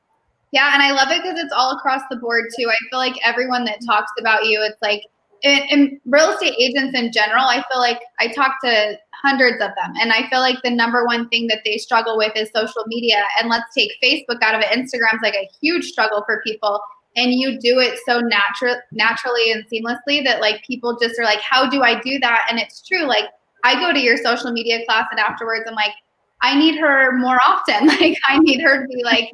Yeah, 0.52 0.70
and 0.72 0.80
I 0.80 0.92
love 0.92 1.10
it 1.10 1.20
because 1.20 1.36
it's 1.36 1.52
all 1.52 1.76
across 1.76 2.02
the 2.08 2.16
board 2.16 2.44
too. 2.56 2.70
I 2.70 2.76
feel 2.88 3.00
like 3.00 3.16
everyone 3.24 3.64
that 3.64 3.84
talks 3.84 4.12
about 4.20 4.46
you, 4.46 4.62
it's 4.62 4.80
like 4.80 5.02
in 5.44 6.00
real 6.06 6.30
estate 6.30 6.54
agents 6.58 6.98
in 6.98 7.12
general, 7.12 7.44
I 7.44 7.62
feel 7.70 7.78
like 7.78 8.00
I 8.18 8.28
talk 8.28 8.56
to 8.64 8.98
hundreds 9.12 9.62
of 9.62 9.70
them, 9.76 9.94
and 10.00 10.12
I 10.12 10.28
feel 10.28 10.40
like 10.40 10.56
the 10.62 10.70
number 10.70 11.04
one 11.04 11.28
thing 11.28 11.46
that 11.48 11.60
they 11.64 11.78
struggle 11.78 12.16
with 12.16 12.32
is 12.34 12.50
social 12.54 12.82
media. 12.86 13.22
And 13.38 13.48
let's 13.48 13.72
take 13.74 13.92
Facebook 14.02 14.42
out 14.42 14.54
of 14.54 14.60
it. 14.60 14.66
Instagram's 14.68 15.22
like 15.22 15.34
a 15.34 15.48
huge 15.60 15.84
struggle 15.84 16.22
for 16.26 16.40
people, 16.44 16.80
and 17.16 17.32
you 17.32 17.58
do 17.58 17.78
it 17.78 17.98
so 18.06 18.20
natural, 18.20 18.76
naturally 18.92 19.52
and 19.52 19.64
seamlessly 19.68 20.24
that 20.24 20.40
like 20.40 20.64
people 20.64 20.98
just 20.98 21.18
are 21.18 21.24
like, 21.24 21.40
"How 21.40 21.68
do 21.68 21.82
I 21.82 22.00
do 22.00 22.18
that?" 22.20 22.46
And 22.50 22.58
it's 22.58 22.86
true. 22.86 23.04
Like 23.04 23.26
I 23.64 23.74
go 23.74 23.92
to 23.92 24.00
your 24.00 24.16
social 24.16 24.50
media 24.50 24.84
class, 24.86 25.06
and 25.10 25.20
afterwards, 25.20 25.64
I'm 25.68 25.74
like, 25.74 25.94
I 26.40 26.58
need 26.58 26.78
her 26.78 27.12
more 27.18 27.38
often. 27.46 27.86
Like 28.00 28.18
I 28.26 28.38
need 28.38 28.60
her 28.60 28.82
to 28.82 28.88
be 28.88 29.02
like 29.04 29.30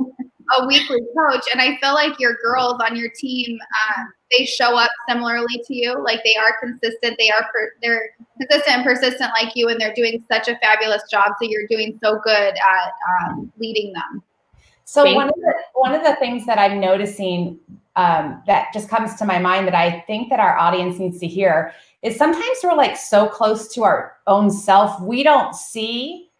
a 0.59 0.66
weekly 0.66 1.00
coach 1.16 1.45
and 1.52 1.61
i 1.61 1.76
feel 1.80 1.95
like 1.95 2.19
your 2.19 2.37
girls 2.42 2.80
on 2.85 2.97
your 2.97 3.11
team 3.11 3.59
um, 3.97 4.12
they 4.30 4.45
show 4.45 4.76
up 4.76 4.90
similarly 5.09 5.62
to 5.66 5.75
you. 5.75 6.02
Like 6.02 6.23
they 6.25 6.37
are 6.37 6.57
consistent. 6.61 7.16
They 7.19 7.30
are 7.30 7.47
per- 7.52 7.73
they're 7.83 8.11
consistent 8.38 8.76
and 8.76 8.85
persistent 8.85 9.30
like 9.40 9.54
you 9.57 9.69
and 9.69 9.80
they're 9.80 9.95
doing 9.95 10.25
such 10.30 10.49
a 10.49 10.57
fabulous 10.59 11.02
job 11.11 11.33
so 11.40 11.49
you're 11.49 11.66
doing 11.69 11.99
so 12.02 12.21
good 12.23 12.54
at 12.54 12.92
um, 13.23 13.52
leading 13.59 13.92
them. 13.92 14.23
So 14.85 15.04
Thank 15.04 15.16
one 15.16 15.28
of 15.28 15.35
the 15.35 15.54
one 15.75 15.95
of 15.95 16.02
the 16.02 16.16
things 16.16 16.47
that 16.47 16.59
I'm 16.59 16.80
noticing 16.80 17.59
um, 17.97 18.42
that 18.47 18.69
just 18.73 18.88
comes 18.88 19.14
to 19.16 19.25
my 19.25 19.38
mind 19.38 19.66
that 19.66 19.75
I 19.75 20.00
think 20.07 20.30
that 20.30 20.40
our 20.40 20.57
audience 20.57 20.99
needs 20.99 21.19
to 21.21 21.26
hear 21.26 21.73
is 22.02 22.16
sometimes 22.16 22.59
we're 22.62 22.75
like 22.75 22.97
so 22.97 23.26
close 23.26 23.69
to 23.75 23.83
our 23.83 24.16
own 24.26 24.50
self 24.50 25.00
we 25.00 25.23
don't 25.23 25.54
see 25.54 26.30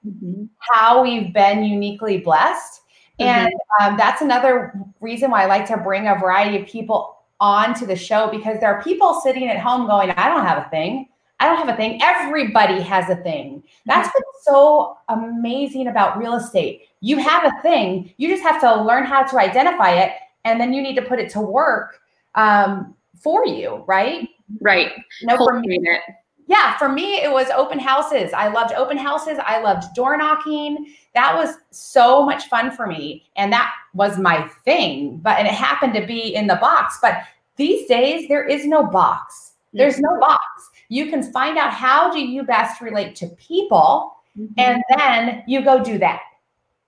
how 0.59 1.03
we've 1.03 1.33
been 1.35 1.63
uniquely 1.63 2.19
blessed, 2.19 2.81
and 3.21 3.53
um, 3.81 3.97
that's 3.97 4.23
another 4.23 4.73
reason 5.01 5.31
why 5.31 5.45
I 5.45 5.47
like 5.47 5.67
to 5.67 5.77
bring 5.77 6.09
a 6.09 6.15
variety 6.17 6.61
of 6.61 6.67
people 6.67 7.17
onto 7.41 7.87
the 7.87 7.97
show 7.97 8.31
because 8.31 8.61
there 8.61 8.75
are 8.75 8.83
people 8.83 9.21
sitting 9.23 9.49
at 9.49 9.59
home 9.59 9.87
going, 9.87 10.11
"I 10.11 10.29
don't 10.29 10.45
have 10.45 10.67
a 10.67 10.71
thing." 10.71 11.09
I 11.41 11.47
don't 11.47 11.57
have 11.57 11.71
a 11.71 11.77
thing. 11.77 11.99
Everybody 12.03 12.83
has 12.83 13.09
a 13.09 13.17
thing. 13.17 13.63
That's 13.87 14.11
what's 14.13 14.45
so 14.45 14.99
amazing 15.09 15.89
about 15.89 16.19
real 16.19 16.35
estate. 16.35 16.83
You 17.01 17.17
have 17.17 17.45
a 17.47 17.63
thing. 17.63 18.13
You 18.19 18.29
just 18.29 18.43
have 18.43 18.61
to 18.61 18.83
learn 18.83 19.05
how 19.05 19.23
to 19.23 19.39
identify 19.39 19.93
it, 19.93 20.13
and 20.45 20.61
then 20.61 20.75
you 20.75 20.83
need 20.83 20.97
to 20.97 21.03
put 21.03 21.19
it 21.19 21.31
to 21.31 21.41
work 21.41 22.01
um, 22.35 22.95
for 23.15 23.47
you, 23.47 23.83
right? 23.87 24.29
right 24.61 24.93
No, 25.23 25.39
for 25.39 25.61
me, 25.61 25.79
it 25.83 26.03
yeah, 26.51 26.77
for 26.79 26.89
me, 26.89 27.23
it 27.23 27.31
was 27.31 27.47
open 27.51 27.79
houses. 27.79 28.33
I 28.33 28.49
loved 28.49 28.75
open 28.75 28.99
houses. 28.99 29.39
I 29.47 29.63
loved 29.63 29.95
door 29.95 30.17
knocking. 30.17 30.93
That 31.15 31.33
was 31.37 31.55
so 31.71 32.27
much 32.27 32.49
fun 32.49 32.73
for 32.73 32.89
me. 32.89 33.31
And 33.37 33.53
that 33.53 33.73
was 33.95 34.19
my 34.19 34.49
thing. 34.65 35.19
But 35.19 35.39
and 35.39 35.47
it 35.47 35.55
happened 35.55 35.95
to 35.95 36.05
be 36.05 36.35
in 36.35 36.49
the 36.49 36.57
box. 36.57 36.99
But 37.01 37.19
these 37.55 37.87
days, 37.87 38.27
there 38.27 38.43
is 38.43 38.67
no 38.67 38.83
box. 38.83 39.53
There's 39.73 40.01
no 40.01 40.09
mm-hmm. 40.11 40.21
box. 40.23 40.43
You 40.89 41.09
can 41.09 41.23
find 41.33 41.57
out 41.57 41.73
how 41.73 42.11
do 42.11 42.19
you 42.19 42.43
best 42.43 42.81
relate 42.81 43.15
to 43.17 43.29
people, 43.29 44.17
mm-hmm. 44.37 44.53
and 44.59 44.83
then 44.99 45.45
you 45.47 45.65
go 45.65 45.85
do 45.85 45.99
that. 45.99 46.23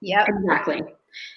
yep 0.01 0.27
Exactly. 0.29 0.83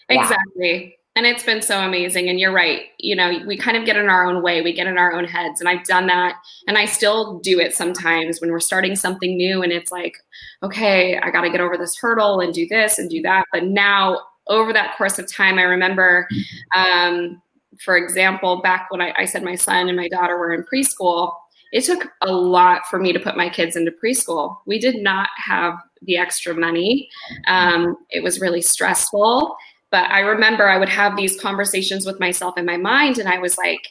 Yeah. 0.10 0.22
Exactly. 0.22 0.98
And 1.16 1.26
it's 1.26 1.44
been 1.44 1.62
so 1.62 1.80
amazing. 1.80 2.28
And 2.30 2.40
you're 2.40 2.52
right. 2.52 2.88
You 3.00 3.16
know, 3.16 3.40
we 3.48 3.56
kind 3.56 3.78
of 3.78 3.86
get 3.86 3.96
in 3.96 4.10
our 4.10 4.26
own 4.26 4.44
way, 4.44 4.62
we 4.62 4.74
get 4.74 4.88
in 4.88 4.98
our 4.98 5.14
own 5.14 5.24
heads. 5.24 5.62
And 5.62 5.70
I've 5.70 5.86
done 5.86 6.08
that. 6.08 6.36
And 6.68 6.78
I 6.78 6.86
still 6.86 7.40
do 7.40 7.60
it 7.60 7.74
sometimes 7.74 8.42
when 8.42 8.52
we're 8.52 8.60
starting 8.60 8.96
something 8.96 9.38
new 9.38 9.64
and 9.64 9.72
it's 9.72 9.92
like, 9.92 10.18
okay, 10.62 11.18
I 11.18 11.32
got 11.32 11.42
to 11.42 11.50
get 11.50 11.62
over 11.62 11.78
this 11.78 11.98
hurdle 11.98 12.42
and 12.42 12.54
do 12.54 12.68
this 12.68 13.00
and 13.00 13.10
do 13.10 13.22
that. 13.22 13.46
But 13.54 13.64
now, 13.64 14.20
over 14.48 14.72
that 14.74 14.96
course 14.96 15.18
of 15.18 15.32
time, 15.32 15.58
I 15.58 15.64
remember, 15.64 16.28
um, 16.76 17.42
for 17.80 17.98
example, 17.98 18.62
back 18.62 18.92
when 18.92 19.02
I, 19.02 19.14
I 19.18 19.26
said 19.26 19.44
my 19.44 19.56
son 19.56 19.88
and 19.88 19.98
my 19.98 20.08
daughter 20.08 20.38
were 20.38 20.54
in 20.54 20.64
preschool, 20.64 21.34
it 21.72 21.84
took 21.84 22.10
a 22.22 22.32
lot 22.32 22.82
for 22.90 23.00
me 23.00 23.12
to 23.12 23.20
put 23.20 23.36
my 23.36 23.50
kids 23.50 23.76
into 23.76 23.92
preschool. 23.92 24.58
We 24.66 24.80
did 24.80 24.98
not 24.98 25.30
have 25.38 25.76
the 26.04 26.18
extra 26.18 26.54
money. 26.54 27.10
Um, 27.48 27.98
it 28.12 28.24
was 28.24 28.40
really 28.40 28.62
stressful. 28.62 29.56
But 29.96 30.12
I 30.12 30.20
remember 30.20 30.68
I 30.68 30.78
would 30.78 30.90
have 30.90 31.16
these 31.16 31.40
conversations 31.40 32.06
with 32.06 32.20
myself 32.20 32.58
in 32.58 32.66
my 32.66 32.76
mind, 32.76 33.18
and 33.18 33.30
I 33.30 33.38
was 33.38 33.58
like, 33.58 33.88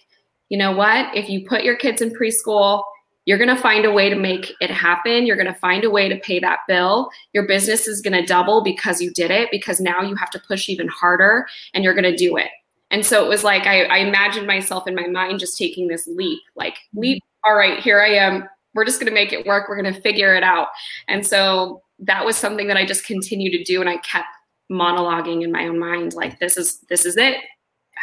you 0.51 0.59
know 0.59 0.71
what? 0.71 1.17
If 1.17 1.31
you 1.31 1.49
put 1.49 1.65
your 1.65 1.77
kids 1.77 2.03
in 2.03 2.11
preschool, 2.11 2.83
you're 3.25 3.39
going 3.39 3.49
to 3.49 3.57
find 3.57 3.87
a 3.87 3.91
way 3.91 4.11
to 4.11 4.15
make 4.15 4.53
it 4.61 4.71
happen. 4.71 5.25
You're 5.25 5.39
going 5.39 5.51
to 5.51 5.59
find 5.59 5.83
a 5.83 5.89
way 5.89 6.11
to 6.11 6.19
pay 6.19 6.39
that 6.41 6.59
bill. 6.69 7.09
Your 7.33 7.47
business 7.47 7.89
is 7.89 8.03
going 8.03 8.13
to 8.13 8.27
double 8.27 8.63
because 8.63 9.01
you 9.01 9.15
did 9.15 9.31
it, 9.31 9.49
because 9.51 9.81
now 9.81 10.03
you 10.03 10.15
have 10.17 10.29
to 10.33 10.43
push 10.47 10.69
even 10.69 10.89
harder 10.89 11.47
and 11.73 11.83
you're 11.83 11.95
going 11.95 12.05
to 12.05 12.15
do 12.15 12.37
it. 12.37 12.51
And 12.91 13.07
so 13.07 13.25
it 13.25 13.29
was 13.31 13.43
like 13.43 13.63
I, 13.63 13.85
I 13.85 13.97
imagined 14.01 14.47
myself 14.47 14.87
in 14.87 14.95
my 14.95 15.07
mind 15.07 15.41
just 15.41 15.57
taking 15.57 15.89
this 15.89 16.07
leap, 16.07 16.43
like, 16.55 16.77
leap, 16.93 17.23
all 17.47 17.55
right, 17.55 17.81
here 17.81 18.03
I 18.03 18.09
am. 18.09 18.47
We're 18.75 18.85
just 18.85 19.01
going 19.01 19.11
to 19.11 19.15
make 19.15 19.33
it 19.33 19.47
work. 19.47 19.71
We're 19.71 19.81
going 19.81 19.95
to 19.95 20.03
figure 20.03 20.35
it 20.35 20.43
out. 20.43 20.67
And 21.09 21.27
so 21.27 21.81
that 22.01 22.27
was 22.27 22.37
something 22.37 22.67
that 22.67 22.77
I 22.77 22.85
just 22.85 23.07
continued 23.07 23.53
to 23.53 23.65
do. 23.65 23.81
And 23.81 23.89
I 23.89 23.97
kept 23.99 24.27
monologuing 24.71 25.43
in 25.43 25.53
my 25.53 25.67
own 25.67 25.79
mind, 25.79 26.15
like, 26.15 26.39
this 26.39 26.57
is, 26.57 26.79
this 26.89 27.05
is 27.05 27.17
it 27.17 27.37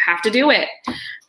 have 0.05 0.21
to 0.21 0.29
do 0.29 0.49
it. 0.49 0.67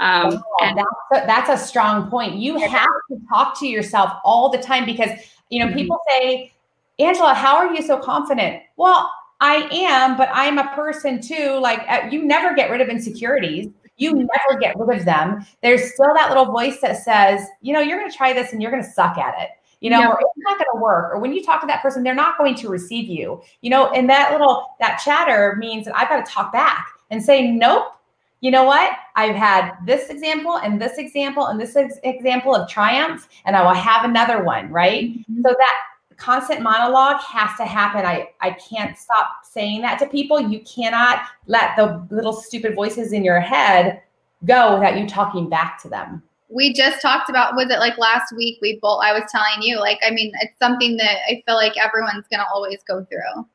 Um, 0.00 0.34
oh, 0.34 0.64
and 0.64 0.78
that's 0.78 1.24
a, 1.24 1.26
that's 1.26 1.50
a 1.50 1.66
strong 1.66 2.10
point. 2.10 2.36
You 2.36 2.58
have 2.58 2.86
to 3.10 3.20
talk 3.28 3.58
to 3.60 3.66
yourself 3.66 4.12
all 4.24 4.48
the 4.48 4.58
time 4.58 4.84
because 4.84 5.10
you 5.50 5.60
know 5.60 5.66
mm-hmm. 5.66 5.76
people 5.76 5.98
say, 6.08 6.52
Angela, 6.98 7.34
how 7.34 7.56
are 7.56 7.72
you 7.74 7.82
so 7.82 7.98
confident? 7.98 8.62
Well, 8.76 9.10
I 9.40 9.68
am, 9.72 10.16
but 10.16 10.28
I'm 10.32 10.58
a 10.58 10.68
person 10.74 11.20
too. 11.20 11.58
Like 11.60 11.80
uh, 11.88 12.08
you 12.10 12.24
never 12.24 12.54
get 12.54 12.70
rid 12.70 12.80
of 12.80 12.88
insecurities. 12.88 13.68
You 13.98 14.14
never 14.14 14.58
get 14.60 14.74
rid 14.78 14.98
of 14.98 15.04
them. 15.04 15.46
There's 15.62 15.92
still 15.94 16.12
that 16.14 16.28
little 16.28 16.46
voice 16.46 16.80
that 16.80 16.96
says, 16.96 17.46
you 17.60 17.72
know, 17.72 17.80
you're 17.80 17.98
going 17.98 18.10
to 18.10 18.16
try 18.16 18.32
this 18.32 18.52
and 18.52 18.60
you're 18.60 18.70
going 18.70 18.82
to 18.82 18.90
suck 18.90 19.18
at 19.18 19.34
it 19.40 19.50
you 19.82 19.90
know, 19.90 20.08
or 20.08 20.18
it's 20.20 20.30
not 20.36 20.58
going 20.58 20.68
to 20.72 20.80
work. 20.80 21.12
Or 21.12 21.18
when 21.18 21.32
you 21.32 21.42
talk 21.42 21.60
to 21.60 21.66
that 21.66 21.82
person, 21.82 22.02
they're 22.02 22.14
not 22.14 22.38
going 22.38 22.54
to 22.54 22.68
receive 22.68 23.08
you, 23.08 23.42
you 23.62 23.70
know, 23.70 23.90
and 23.90 24.08
that 24.08 24.30
little, 24.30 24.76
that 24.78 25.00
chatter 25.04 25.56
means 25.58 25.84
that 25.86 25.96
I've 25.96 26.08
got 26.08 26.24
to 26.24 26.32
talk 26.32 26.52
back 26.52 26.86
and 27.10 27.22
say, 27.22 27.50
nope, 27.50 27.86
you 28.40 28.50
know 28.50 28.64
what? 28.64 28.92
I've 29.16 29.34
had 29.34 29.72
this 29.84 30.08
example 30.08 30.58
and 30.58 30.80
this 30.80 30.98
example 30.98 31.46
and 31.46 31.60
this 31.60 31.74
ex- 31.74 31.98
example 32.04 32.54
of 32.54 32.68
triumph, 32.68 33.28
and 33.44 33.56
I 33.56 33.62
will 33.62 33.74
have 33.74 34.04
another 34.04 34.44
one, 34.44 34.70
right? 34.70 35.04
Mm-hmm. 35.04 35.42
So 35.42 35.50
that 35.50 35.74
constant 36.16 36.60
monologue 36.60 37.20
has 37.20 37.56
to 37.56 37.64
happen. 37.64 38.06
I, 38.06 38.28
I 38.40 38.52
can't 38.52 38.96
stop 38.96 39.44
saying 39.44 39.82
that 39.82 39.98
to 39.98 40.06
people. 40.06 40.40
You 40.40 40.60
cannot 40.60 41.22
let 41.46 41.76
the 41.76 42.06
little 42.10 42.32
stupid 42.32 42.76
voices 42.76 43.12
in 43.12 43.24
your 43.24 43.40
head 43.40 44.00
go 44.44 44.74
without 44.74 44.98
you 44.98 45.08
talking 45.08 45.48
back 45.48 45.82
to 45.82 45.88
them. 45.88 46.22
We 46.52 46.72
just 46.72 47.00
talked 47.00 47.30
about, 47.30 47.54
was 47.54 47.70
it 47.70 47.78
like 47.78 47.96
last 47.98 48.34
week? 48.36 48.58
We 48.60 48.78
both, 48.82 49.02
I 49.02 49.12
was 49.12 49.22
telling 49.30 49.62
you, 49.62 49.80
like, 49.80 49.98
I 50.06 50.10
mean, 50.10 50.32
it's 50.40 50.58
something 50.58 50.96
that 50.98 51.18
I 51.28 51.42
feel 51.46 51.56
like 51.56 51.72
everyone's 51.78 52.26
going 52.30 52.40
to 52.40 52.46
always 52.52 52.78
go 52.86 53.04
through 53.04 53.46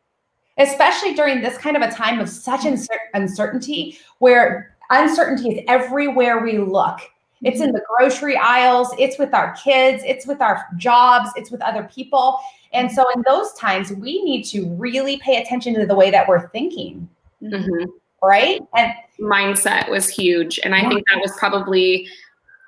especially 0.57 1.13
during 1.13 1.41
this 1.41 1.57
kind 1.57 1.75
of 1.75 1.83
a 1.83 1.91
time 1.91 2.19
of 2.19 2.29
such 2.29 2.65
uncertainty 3.13 3.97
where 4.19 4.75
uncertainty 4.89 5.49
is 5.49 5.63
everywhere 5.67 6.43
we 6.43 6.57
look. 6.57 6.99
It's 7.43 7.61
in 7.61 7.71
the 7.71 7.81
grocery 7.87 8.35
aisles, 8.35 8.89
it's 8.97 9.19
with 9.19 9.33
our 9.33 9.53
kids, 9.53 10.01
it's 10.05 10.25
with 10.25 10.41
our 10.41 10.65
jobs, 10.75 11.29
it's 11.35 11.51
with 11.51 11.61
other 11.61 11.83
people. 11.83 12.39
And 12.73 12.91
so, 12.91 13.05
in 13.15 13.23
those 13.27 13.53
times, 13.53 13.91
we 13.91 14.23
need 14.23 14.43
to 14.45 14.67
really 14.75 15.17
pay 15.17 15.41
attention 15.41 15.75
to 15.75 15.85
the 15.85 15.93
way 15.93 16.09
that 16.09 16.27
we're 16.27 16.49
thinking. 16.49 17.07
Mm-hmm. 17.43 17.83
Right. 18.23 18.59
And 18.75 18.91
mindset 19.19 19.87
was 19.89 20.09
huge. 20.09 20.59
And 20.63 20.73
I 20.73 20.89
think 20.89 21.03
that 21.13 21.21
was 21.21 21.31
probably, 21.37 22.07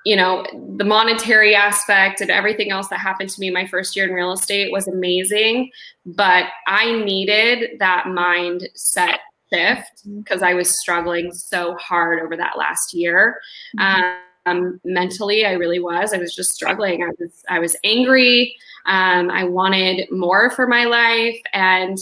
you 0.04 0.16
know, 0.16 0.44
the 0.76 0.84
monetary 0.84 1.54
aspect 1.54 2.20
and 2.20 2.30
everything 2.30 2.70
else 2.70 2.88
that 2.88 2.98
happened 2.98 3.30
to 3.30 3.40
me 3.40 3.50
my 3.50 3.66
first 3.66 3.94
year 3.94 4.06
in 4.06 4.14
real 4.14 4.32
estate 4.32 4.72
was 4.72 4.88
amazing. 4.88 5.70
But 6.06 6.46
I 6.66 6.92
needed 7.04 7.78
that 7.80 8.04
mindset 8.06 9.18
shift 9.52 10.02
because 10.18 10.40
mm-hmm. 10.40 10.44
I 10.44 10.54
was 10.54 10.80
struggling 10.80 11.32
so 11.32 11.76
hard 11.76 12.20
over 12.20 12.36
that 12.36 12.56
last 12.56 12.94
year. 12.94 13.40
Mm-hmm. 13.78 14.16
Um, 14.46 14.80
mentally, 14.84 15.44
I 15.44 15.52
really 15.52 15.80
was. 15.80 16.14
I 16.14 16.18
was 16.18 16.34
just 16.34 16.52
struggling. 16.52 17.02
I 17.02 17.10
was 17.18 17.44
I 17.48 17.58
was 17.58 17.76
angry. 17.84 18.56
Um, 18.86 19.30
I 19.30 19.44
wanted 19.44 20.10
more 20.10 20.50
for 20.50 20.66
my 20.66 20.84
life, 20.84 21.38
and 21.52 21.98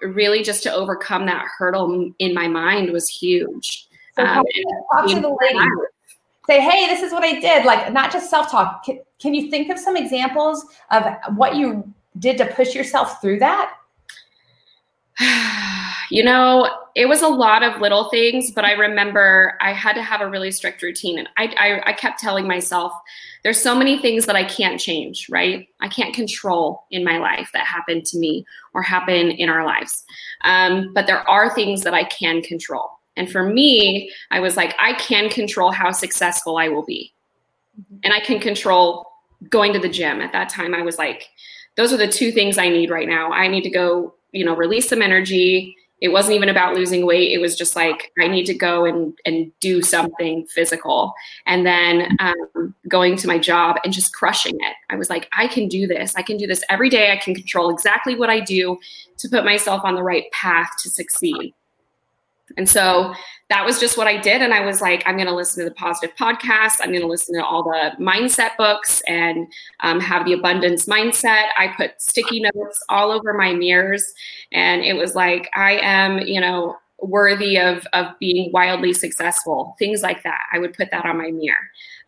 really 0.00 0.42
just 0.42 0.62
to 0.62 0.72
overcome 0.72 1.26
that 1.26 1.44
hurdle 1.58 2.12
in 2.20 2.34
my 2.34 2.46
mind 2.46 2.92
was 2.92 3.08
huge. 3.08 3.88
So 4.14 4.24
um, 4.24 4.44
talk, 4.92 5.08
to 5.08 5.20
the 5.20 5.36
lady. 5.40 5.66
Say, 6.46 6.60
hey, 6.60 6.86
this 6.86 7.02
is 7.02 7.12
what 7.12 7.22
I 7.22 7.38
did. 7.38 7.64
Like, 7.64 7.92
not 7.92 8.12
just 8.12 8.30
self 8.30 8.50
talk. 8.50 8.84
Can, 8.84 9.00
can 9.20 9.34
you 9.34 9.50
think 9.50 9.70
of 9.70 9.78
some 9.78 9.96
examples 9.96 10.64
of 10.90 11.04
what 11.36 11.56
you 11.56 11.92
did 12.18 12.38
to 12.38 12.46
push 12.46 12.74
yourself 12.74 13.20
through 13.20 13.38
that? 13.40 13.74
You 16.12 16.24
know, 16.24 16.68
it 16.96 17.06
was 17.06 17.22
a 17.22 17.28
lot 17.28 17.62
of 17.62 17.80
little 17.80 18.10
things, 18.10 18.50
but 18.50 18.64
I 18.64 18.72
remember 18.72 19.56
I 19.60 19.72
had 19.72 19.92
to 19.92 20.02
have 20.02 20.20
a 20.20 20.28
really 20.28 20.50
strict 20.50 20.82
routine. 20.82 21.20
And 21.20 21.28
I, 21.38 21.54
I, 21.56 21.90
I 21.90 21.92
kept 21.92 22.18
telling 22.18 22.48
myself, 22.48 22.92
there's 23.44 23.60
so 23.60 23.76
many 23.76 23.96
things 23.96 24.26
that 24.26 24.34
I 24.34 24.42
can't 24.42 24.80
change, 24.80 25.28
right? 25.30 25.68
I 25.80 25.86
can't 25.88 26.12
control 26.12 26.84
in 26.90 27.04
my 27.04 27.18
life 27.18 27.50
that 27.52 27.64
happen 27.64 28.02
to 28.02 28.18
me 28.18 28.44
or 28.74 28.82
happen 28.82 29.30
in 29.30 29.48
our 29.48 29.64
lives. 29.64 30.04
Um, 30.42 30.92
but 30.94 31.06
there 31.06 31.28
are 31.30 31.54
things 31.54 31.82
that 31.82 31.94
I 31.94 32.04
can 32.04 32.42
control. 32.42 32.90
And 33.16 33.30
for 33.30 33.42
me, 33.42 34.10
I 34.30 34.40
was 34.40 34.56
like, 34.56 34.74
I 34.80 34.94
can 34.94 35.28
control 35.28 35.72
how 35.72 35.90
successful 35.90 36.56
I 36.56 36.68
will 36.68 36.84
be. 36.84 37.12
Mm-hmm. 37.80 37.96
And 38.04 38.14
I 38.14 38.20
can 38.20 38.40
control 38.40 39.06
going 39.48 39.72
to 39.72 39.78
the 39.78 39.88
gym. 39.88 40.20
At 40.20 40.32
that 40.32 40.48
time, 40.48 40.74
I 40.74 40.82
was 40.82 40.98
like, 40.98 41.28
those 41.76 41.92
are 41.92 41.96
the 41.96 42.08
two 42.08 42.32
things 42.32 42.58
I 42.58 42.68
need 42.68 42.90
right 42.90 43.08
now. 43.08 43.32
I 43.32 43.48
need 43.48 43.62
to 43.62 43.70
go, 43.70 44.14
you 44.32 44.44
know, 44.44 44.54
release 44.54 44.88
some 44.88 45.02
energy 45.02 45.76
it 46.00 46.08
wasn't 46.08 46.34
even 46.34 46.48
about 46.48 46.74
losing 46.74 47.04
weight. 47.04 47.32
It 47.32 47.40
was 47.40 47.56
just 47.56 47.76
like 47.76 48.10
I 48.20 48.26
need 48.26 48.46
to 48.46 48.54
go 48.54 48.84
and 48.84 49.16
and 49.26 49.52
do 49.60 49.82
something 49.82 50.46
physical, 50.46 51.12
and 51.46 51.66
then 51.66 52.16
um, 52.20 52.74
going 52.88 53.16
to 53.16 53.26
my 53.26 53.38
job 53.38 53.76
and 53.84 53.92
just 53.92 54.14
crushing 54.14 54.56
it. 54.56 54.76
I 54.88 54.96
was 54.96 55.10
like, 55.10 55.28
I 55.36 55.46
can 55.46 55.68
do 55.68 55.86
this. 55.86 56.14
I 56.16 56.22
can 56.22 56.36
do 56.36 56.46
this 56.46 56.64
every 56.70 56.88
day. 56.88 57.12
I 57.12 57.16
can 57.16 57.34
control 57.34 57.70
exactly 57.70 58.14
what 58.14 58.30
I 58.30 58.40
do 58.40 58.78
to 59.18 59.28
put 59.28 59.44
myself 59.44 59.82
on 59.84 59.94
the 59.94 60.02
right 60.02 60.30
path 60.32 60.70
to 60.82 60.90
succeed. 60.90 61.54
And 62.56 62.68
so 62.68 63.14
that 63.50 63.66
was 63.66 63.80
just 63.80 63.98
what 63.98 64.06
I 64.06 64.16
did. 64.16 64.42
And 64.42 64.54
I 64.54 64.64
was 64.64 64.80
like, 64.80 65.02
I'm 65.06 65.16
going 65.16 65.26
to 65.26 65.34
listen 65.34 65.64
to 65.64 65.68
the 65.68 65.74
positive 65.74 66.14
podcast. 66.16 66.76
I'm 66.80 66.90
going 66.90 67.00
to 67.00 67.06
listen 67.08 67.34
to 67.34 67.44
all 67.44 67.64
the 67.64 67.92
mindset 67.98 68.56
books 68.56 69.02
and 69.08 69.52
um, 69.80 69.98
have 70.00 70.24
the 70.24 70.32
abundance 70.32 70.86
mindset. 70.86 71.46
I 71.58 71.68
put 71.76 72.00
sticky 72.00 72.40
notes 72.40 72.82
all 72.88 73.10
over 73.10 73.34
my 73.34 73.52
mirrors. 73.52 74.12
And 74.52 74.82
it 74.82 74.94
was 74.94 75.16
like, 75.16 75.50
I 75.54 75.78
am, 75.78 76.20
you 76.20 76.40
know, 76.40 76.76
worthy 77.00 77.58
of, 77.58 77.86
of 77.92 78.06
being 78.20 78.52
wildly 78.52 78.92
successful, 78.92 79.74
things 79.78 80.02
like 80.02 80.22
that. 80.22 80.42
I 80.52 80.58
would 80.58 80.74
put 80.74 80.90
that 80.92 81.04
on 81.04 81.18
my 81.18 81.30
mirror. 81.30 81.56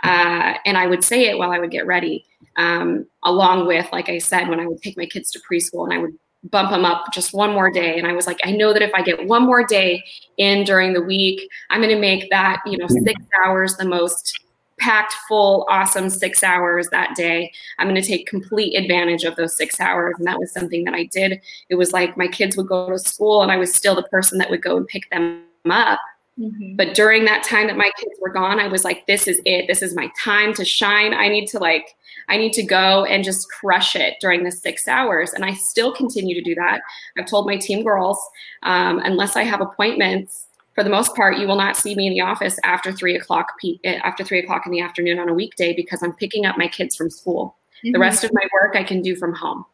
Uh, 0.05 0.55
and 0.64 0.76
I 0.76 0.87
would 0.87 1.02
say 1.02 1.24
it 1.24 1.38
while 1.38 1.50
I 1.50 1.59
would 1.59 1.70
get 1.70 1.87
ready, 1.87 2.24
um, 2.57 3.07
along 3.24 3.66
with, 3.66 3.87
like 3.92 4.09
I 4.09 4.18
said, 4.18 4.48
when 4.48 4.61
I 4.61 4.66
would 4.66 4.83
take 4.83 4.96
my 4.96 5.07
kids 5.07 5.31
to 5.33 5.40
preschool 5.40 5.85
and 5.85 5.92
I 5.92 5.98
would 5.98 6.12
bump 6.44 6.70
them 6.70 6.85
up 6.85 7.05
just 7.12 7.33
one 7.33 7.52
more 7.52 7.70
day. 7.70 7.98
And 7.98 8.07
i 8.07 8.12
was 8.12 8.26
like 8.26 8.40
i 8.44 8.50
know 8.50 8.72
that 8.72 8.83
if 8.83 8.92
i 8.94 9.02
get 9.02 9.26
one 9.26 9.42
more 9.44 9.64
day 9.64 10.02
in 10.38 10.64
during 10.64 10.92
the 10.92 11.02
week 11.02 11.48
i'm 11.70 11.81
going 11.81 11.94
to 11.94 12.00
make 12.00 12.28
that 12.31 12.61
you 12.66 12.76
know 12.78 12.88
six 12.88 13.20
hours 13.44 13.76
the 13.76 13.85
most 13.85 14.40
packed 14.83 15.14
full 15.28 15.64
awesome 15.70 16.11
six 16.11 16.42
hours 16.42 16.88
that 16.88 17.14
day. 17.14 17.52
I'm 17.78 17.88
going 17.88 18.00
to 18.00 18.07
take 18.07 18.26
complete 18.26 18.74
advantage 18.76 19.22
of 19.22 19.37
those 19.37 19.57
six 19.57 19.78
hours. 19.78 20.16
And 20.18 20.26
that 20.26 20.40
was 20.40 20.52
something 20.52 20.83
that 20.85 20.94
i 20.94 21.05
did. 21.05 21.40
It 21.68 21.76
was 21.76 21.92
like 21.92 22.16
my 22.16 22.26
kids 22.26 22.57
would 22.57 22.66
go 22.66 22.90
to 22.90 22.98
school 22.98 23.42
and 23.42 23.52
i 23.52 23.57
was 23.57 23.72
still 23.72 23.94
the 23.94 24.02
person 24.05 24.38
that 24.38 24.50
would 24.50 24.62
go 24.62 24.76
and 24.76 24.87
pick 24.87 25.09
them 25.11 25.44
up 25.70 26.00
mm-hmm. 26.38 26.76
but 26.76 26.94
during 26.94 27.24
that 27.24 27.42
time 27.42 27.66
that 27.66 27.76
my 27.76 27.90
kids 27.98 28.14
were 28.20 28.32
gone 28.32 28.60
i 28.60 28.68
was 28.68 28.84
like 28.84 29.06
this 29.06 29.28
is 29.28 29.40
it 29.44 29.66
this 29.66 29.82
is 29.82 29.94
my 29.94 30.10
time 30.18 30.52
to 30.54 30.64
shine 30.64 31.14
i 31.14 31.28
need 31.28 31.46
to 31.46 31.58
like 31.58 31.94
I 32.28 32.36
need 32.36 32.52
to 32.54 32.62
go 32.62 33.04
and 33.04 33.24
just 33.24 33.50
crush 33.50 33.96
it 33.96 34.16
during 34.20 34.44
the 34.44 34.52
six 34.52 34.88
hours. 34.88 35.32
And 35.32 35.44
I 35.44 35.54
still 35.54 35.92
continue 35.92 36.34
to 36.34 36.42
do 36.42 36.54
that. 36.54 36.80
I've 37.18 37.26
told 37.26 37.46
my 37.46 37.56
team 37.56 37.84
girls, 37.84 38.18
um, 38.62 38.98
unless 39.00 39.36
I 39.36 39.42
have 39.42 39.60
appointments, 39.60 40.46
for 40.74 40.82
the 40.82 40.90
most 40.90 41.14
part, 41.14 41.36
you 41.36 41.46
will 41.46 41.56
not 41.56 41.76
see 41.76 41.94
me 41.94 42.06
in 42.06 42.14
the 42.14 42.22
office 42.22 42.58
after 42.64 42.92
three 42.92 43.14
o'clock 43.14 43.52
eh, 43.84 44.00
after 44.02 44.24
three 44.24 44.38
o'clock 44.38 44.64
in 44.64 44.72
the 44.72 44.80
afternoon 44.80 45.18
on 45.18 45.28
a 45.28 45.34
weekday 45.34 45.74
because 45.74 46.02
I'm 46.02 46.14
picking 46.14 46.46
up 46.46 46.56
my 46.56 46.66
kids 46.66 46.96
from 46.96 47.10
school. 47.10 47.58
Mm-hmm. 47.84 47.92
The 47.92 47.98
rest 47.98 48.24
of 48.24 48.30
my 48.32 48.46
work 48.54 48.74
I 48.74 48.82
can 48.82 49.02
do 49.02 49.14
from 49.14 49.34
home. 49.34 49.66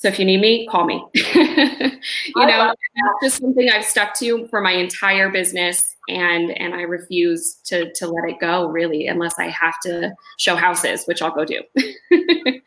So 0.00 0.06
if 0.06 0.20
you 0.20 0.24
need 0.24 0.40
me, 0.40 0.64
call 0.68 0.84
me. 0.84 1.04
you 1.14 1.92
know, 2.36 2.72
that's 2.72 2.76
just 3.20 3.40
something 3.40 3.68
I've 3.68 3.84
stuck 3.84 4.14
to 4.18 4.46
for 4.46 4.60
my 4.60 4.70
entire 4.70 5.28
business 5.28 5.96
and 6.08 6.52
and 6.52 6.72
I 6.72 6.82
refuse 6.82 7.56
to 7.64 7.92
to 7.94 8.06
let 8.06 8.30
it 8.30 8.38
go 8.40 8.68
really 8.68 9.08
unless 9.08 9.40
I 9.40 9.48
have 9.48 9.74
to 9.86 10.12
show 10.38 10.54
houses, 10.54 11.04
which 11.06 11.20
I'll 11.20 11.34
go 11.34 11.44
do. 11.44 11.62
I, 11.78 12.60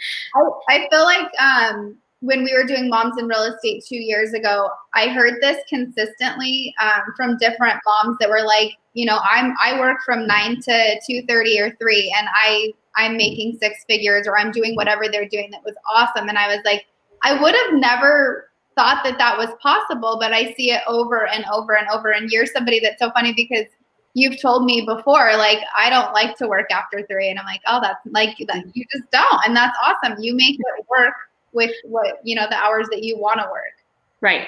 I 0.70 0.88
feel 0.92 1.04
like 1.04 1.30
um 1.40 1.98
when 2.20 2.44
we 2.44 2.54
were 2.54 2.66
doing 2.66 2.90
moms 2.90 3.18
in 3.18 3.28
real 3.28 3.44
estate 3.44 3.84
two 3.88 3.96
years 3.96 4.34
ago, 4.34 4.70
I 4.94 5.08
heard 5.08 5.42
this 5.42 5.58
consistently 5.68 6.74
um, 6.80 7.02
from 7.18 7.38
different 7.38 7.80
moms 7.84 8.18
that 8.20 8.30
were 8.30 8.44
like, 8.44 8.74
you 8.94 9.06
know, 9.06 9.20
I'm 9.24 9.56
I 9.64 9.80
work 9.80 10.00
from 10.06 10.28
nine 10.28 10.62
to 10.64 11.02
two 11.08 11.24
thirty 11.30 11.62
or 11.62 11.72
three, 11.78 12.14
and 12.18 12.28
I 12.36 12.74
I'm 12.98 13.16
making 13.16 13.58
six 13.62 13.86
figures 13.88 14.28
or 14.28 14.38
I'm 14.38 14.52
doing 14.52 14.76
whatever 14.76 15.06
they're 15.10 15.30
doing 15.30 15.50
that 15.52 15.64
was 15.64 15.76
awesome, 15.90 16.28
and 16.28 16.38
I 16.38 16.48
was 16.48 16.60
like, 16.66 16.86
I 17.24 17.42
would 17.42 17.56
have 17.56 17.80
never 17.80 18.50
thought 18.76 19.04
that 19.04 19.18
that 19.18 19.38
was 19.38 19.50
possible, 19.62 20.18
but 20.20 20.34
I 20.34 20.54
see 20.54 20.72
it 20.72 20.82
over 20.88 21.28
and 21.28 21.46
over 21.52 21.76
and 21.76 21.88
over. 21.90 22.12
And 22.12 22.30
you're 22.32 22.46
somebody 22.46 22.80
that's 22.80 23.00
so 23.00 23.12
funny 23.12 23.34
because 23.34 23.66
you've 24.14 24.42
told 24.42 24.66
me 24.66 24.82
before, 24.86 25.36
like 25.38 25.60
I 25.76 25.90
don't 25.90 26.14
like 26.14 26.38
to 26.38 26.48
work 26.48 26.72
after 26.72 27.06
three, 27.08 27.30
and 27.30 27.40
I'm 27.40 27.46
like, 27.46 27.62
oh, 27.68 27.80
that's 27.82 28.00
like 28.06 28.38
that 28.48 28.58
mm-hmm. 28.58 28.70
you 28.74 28.86
just 28.92 29.10
don't, 29.12 29.46
and 29.46 29.56
that's 29.56 29.78
awesome. 29.84 30.22
You 30.22 30.36
make 30.36 30.56
it 30.56 30.86
work 30.90 31.14
with 31.54 31.72
what 31.84 32.20
you 32.24 32.36
know 32.36 32.48
the 32.50 32.56
hours 32.56 32.88
that 32.92 33.04
you 33.04 33.18
want 33.18 33.40
to 33.40 33.46
work. 33.52 33.74
Right. 34.22 34.48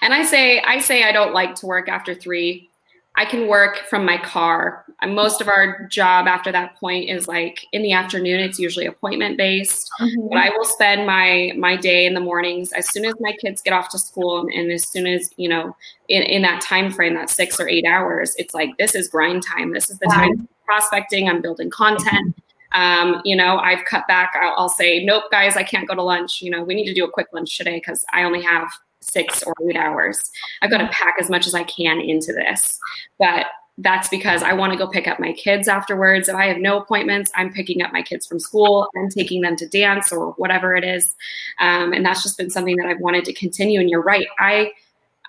And 0.00 0.14
I 0.14 0.24
say 0.24 0.60
I 0.60 0.78
say 0.78 1.04
I 1.04 1.12
don't 1.12 1.32
like 1.32 1.54
to 1.56 1.66
work 1.66 1.88
after 1.88 2.14
three. 2.14 2.68
I 3.14 3.26
can 3.26 3.46
work 3.46 3.78
from 3.90 4.06
my 4.06 4.16
car. 4.16 4.86
Most 5.06 5.42
of 5.42 5.48
our 5.48 5.86
job 5.88 6.26
after 6.26 6.50
that 6.50 6.76
point 6.76 7.10
is 7.10 7.28
like 7.28 7.66
in 7.72 7.82
the 7.82 7.92
afternoon. 7.92 8.40
It's 8.40 8.58
usually 8.58 8.86
appointment 8.86 9.36
based, 9.36 9.90
mm-hmm. 10.00 10.28
but 10.30 10.38
I 10.38 10.48
will 10.50 10.64
spend 10.64 11.06
my 11.06 11.52
my 11.56 11.76
day 11.76 12.06
in 12.06 12.14
the 12.14 12.20
mornings 12.20 12.72
as 12.72 12.90
soon 12.90 13.04
as 13.04 13.14
my 13.20 13.32
kids 13.32 13.60
get 13.60 13.74
off 13.74 13.90
to 13.90 13.98
school, 13.98 14.46
and 14.54 14.72
as 14.72 14.88
soon 14.88 15.06
as 15.06 15.30
you 15.36 15.48
know, 15.48 15.76
in, 16.08 16.22
in 16.22 16.42
that 16.42 16.62
time 16.62 16.90
frame, 16.90 17.14
that 17.14 17.28
six 17.28 17.60
or 17.60 17.68
eight 17.68 17.84
hours, 17.84 18.34
it's 18.38 18.54
like 18.54 18.70
this 18.78 18.94
is 18.94 19.08
grind 19.08 19.42
time. 19.42 19.72
This 19.74 19.90
is 19.90 19.98
the 19.98 20.06
wow. 20.08 20.14
time 20.14 20.48
prospecting. 20.64 21.28
I'm 21.28 21.42
building 21.42 21.68
content. 21.68 22.34
Um, 22.72 23.20
you 23.26 23.36
know, 23.36 23.58
I've 23.58 23.84
cut 23.84 24.08
back. 24.08 24.32
I'll, 24.40 24.54
I'll 24.56 24.68
say, 24.70 25.04
nope, 25.04 25.24
guys, 25.30 25.56
I 25.56 25.62
can't 25.62 25.86
go 25.86 25.94
to 25.94 26.02
lunch. 26.02 26.40
You 26.40 26.50
know, 26.50 26.62
we 26.62 26.74
need 26.74 26.86
to 26.86 26.94
do 26.94 27.04
a 27.04 27.10
quick 27.10 27.26
lunch 27.34 27.58
today 27.58 27.76
because 27.76 28.06
I 28.14 28.22
only 28.22 28.40
have 28.40 28.68
six 29.02 29.42
or 29.42 29.54
eight 29.68 29.76
hours. 29.76 30.30
I've 30.62 30.70
got 30.70 30.78
to 30.78 30.88
pack 30.88 31.16
as 31.20 31.28
much 31.28 31.46
as 31.46 31.54
I 31.54 31.64
can 31.64 32.00
into 32.00 32.32
this. 32.32 32.78
But 33.18 33.46
that's 33.78 34.08
because 34.08 34.42
I 34.42 34.52
want 34.52 34.72
to 34.72 34.78
go 34.78 34.86
pick 34.86 35.08
up 35.08 35.18
my 35.18 35.32
kids 35.32 35.66
afterwards. 35.66 36.28
If 36.28 36.34
I 36.34 36.46
have 36.46 36.58
no 36.58 36.78
appointments, 36.78 37.32
I'm 37.34 37.52
picking 37.52 37.82
up 37.82 37.92
my 37.92 38.02
kids 38.02 38.26
from 38.26 38.38
school. 38.38 38.88
I'm 38.96 39.08
taking 39.08 39.40
them 39.40 39.56
to 39.56 39.66
dance 39.66 40.12
or 40.12 40.32
whatever 40.32 40.76
it 40.76 40.84
is. 40.84 41.14
Um, 41.58 41.92
and 41.92 42.04
that's 42.04 42.22
just 42.22 42.36
been 42.36 42.50
something 42.50 42.76
that 42.76 42.86
I've 42.86 43.00
wanted 43.00 43.24
to 43.26 43.32
continue. 43.32 43.80
And 43.80 43.88
you're 43.88 44.02
right. 44.02 44.26
I 44.38 44.72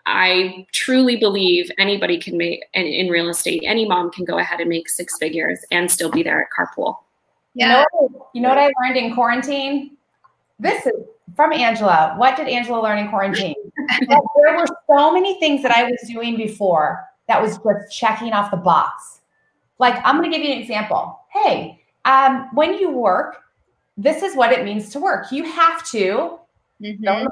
I 0.05 0.67
truly 0.73 1.15
believe 1.15 1.71
anybody 1.77 2.19
can 2.19 2.35
make 2.35 2.65
in, 2.73 2.85
in 2.85 3.07
real 3.07 3.29
estate. 3.29 3.63
Any 3.65 3.87
mom 3.87 4.11
can 4.11 4.25
go 4.25 4.37
ahead 4.37 4.59
and 4.59 4.67
make 4.67 4.89
six 4.89 5.17
figures 5.17 5.59
and 5.71 5.89
still 5.89 6.11
be 6.11 6.23
there 6.23 6.41
at 6.41 6.49
carpool. 6.49 6.97
Yeah. 7.53 7.85
You 7.93 8.09
know, 8.09 8.29
you 8.33 8.41
know 8.41 8.49
what 8.49 8.57
I 8.57 8.69
learned 8.81 8.97
in 8.97 9.15
quarantine? 9.15 9.95
This 10.59 10.85
is 10.85 10.93
from 11.35 11.53
Angela. 11.53 12.13
What 12.17 12.37
did 12.37 12.47
Angela 12.47 12.81
learn 12.81 12.99
in 12.99 13.09
quarantine? 13.09 13.55
there 14.07 14.57
were 14.57 14.67
so 14.87 15.11
many 15.11 15.39
things 15.39 15.61
that 15.63 15.71
I 15.71 15.83
was 15.83 15.99
doing 16.07 16.37
before 16.37 17.03
that 17.27 17.41
was 17.41 17.57
just 17.57 17.91
checking 17.91 18.33
off 18.33 18.51
the 18.51 18.57
box. 18.57 19.21
Like, 19.79 19.95
I'm 20.05 20.17
going 20.17 20.31
to 20.31 20.37
give 20.37 20.45
you 20.45 20.53
an 20.53 20.61
example. 20.61 21.19
Hey, 21.31 21.81
um, 22.05 22.49
when 22.53 22.75
you 22.75 22.91
work, 22.91 23.37
this 23.97 24.23
is 24.23 24.35
what 24.35 24.51
it 24.51 24.63
means 24.65 24.89
to 24.89 24.99
work. 24.99 25.31
You 25.31 25.43
have 25.43 25.85
to 25.91 26.39
Mm-hmm. 26.83 27.27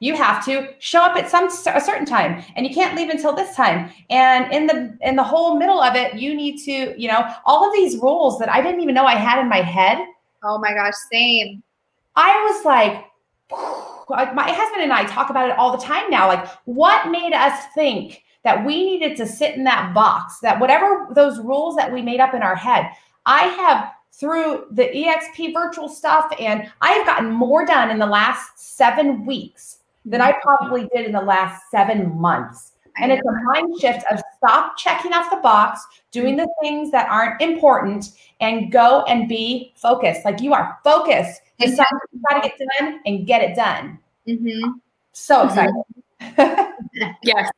You 0.00 0.14
have 0.16 0.44
to 0.46 0.74
show 0.78 1.00
up 1.00 1.16
at 1.16 1.30
some 1.30 1.46
a 1.46 1.80
certain 1.80 2.04
time, 2.04 2.42
and 2.56 2.66
you 2.66 2.74
can't 2.74 2.96
leave 2.96 3.08
until 3.08 3.34
this 3.34 3.54
time. 3.54 3.90
And 4.10 4.52
in 4.52 4.66
the 4.66 4.96
in 5.00 5.16
the 5.16 5.22
whole 5.22 5.56
middle 5.56 5.80
of 5.80 5.94
it, 5.94 6.14
you 6.14 6.34
need 6.34 6.58
to, 6.64 7.00
you 7.00 7.08
know, 7.08 7.32
all 7.44 7.66
of 7.66 7.72
these 7.72 7.96
rules 7.98 8.38
that 8.40 8.50
I 8.50 8.60
didn't 8.60 8.80
even 8.80 8.94
know 8.94 9.04
I 9.04 9.14
had 9.14 9.40
in 9.40 9.48
my 9.48 9.60
head. 9.62 10.04
Oh 10.42 10.58
my 10.58 10.72
gosh, 10.74 10.94
same. 11.12 11.62
I 12.16 12.50
was 12.50 12.64
like, 12.64 13.04
like 13.50 14.34
my 14.34 14.50
husband 14.50 14.82
and 14.82 14.92
I 14.92 15.04
talk 15.04 15.30
about 15.30 15.48
it 15.48 15.58
all 15.58 15.76
the 15.76 15.82
time 15.82 16.10
now. 16.10 16.28
Like, 16.28 16.46
what 16.64 17.10
made 17.10 17.32
us 17.32 17.66
think 17.74 18.22
that 18.44 18.64
we 18.64 18.84
needed 18.84 19.16
to 19.16 19.26
sit 19.26 19.56
in 19.56 19.64
that 19.64 19.94
box? 19.94 20.38
That 20.40 20.60
whatever 20.60 21.08
those 21.12 21.38
rules 21.40 21.76
that 21.76 21.92
we 21.92 22.02
made 22.02 22.20
up 22.20 22.34
in 22.34 22.42
our 22.42 22.56
head, 22.56 22.90
I 23.26 23.42
have 23.42 23.92
through 24.12 24.66
the 24.70 24.84
EXP 24.84 25.52
virtual 25.52 25.88
stuff, 25.88 26.32
and 26.40 26.70
I 26.80 26.92
have 26.92 27.06
gotten 27.06 27.30
more 27.30 27.66
done 27.66 27.90
in 27.90 27.98
the 27.98 28.06
last 28.06 28.58
seven 28.58 29.26
weeks 29.26 29.78
than 30.06 30.20
I 30.20 30.32
probably 30.42 30.88
did 30.94 31.04
in 31.04 31.12
the 31.12 31.20
last 31.20 31.70
seven 31.70 32.18
months. 32.18 32.72
And 32.98 33.12
it's 33.12 33.26
a 33.26 33.44
mind 33.52 33.78
shift 33.78 34.06
of 34.10 34.22
stop 34.38 34.78
checking 34.78 35.12
off 35.12 35.30
the 35.30 35.36
box, 35.36 35.86
doing 36.12 36.36
the 36.36 36.48
things 36.62 36.90
that 36.92 37.10
aren't 37.10 37.42
important, 37.42 38.12
and 38.40 38.72
go 38.72 39.04
and 39.06 39.28
be 39.28 39.74
focused. 39.76 40.24
Like 40.24 40.40
you 40.40 40.54
are 40.54 40.78
focused. 40.82 41.42
Decide 41.58 41.86
you 42.12 42.20
got 42.28 42.42
to 42.42 42.48
get 42.48 42.58
done 42.58 43.00
and 43.06 43.26
get 43.26 43.42
it 43.42 43.56
done. 43.56 43.98
Mm-hmm. 44.28 44.72
So 45.12 45.44
excited. 45.44 45.74
Mm-hmm. 46.20 47.10
yes, 47.22 47.50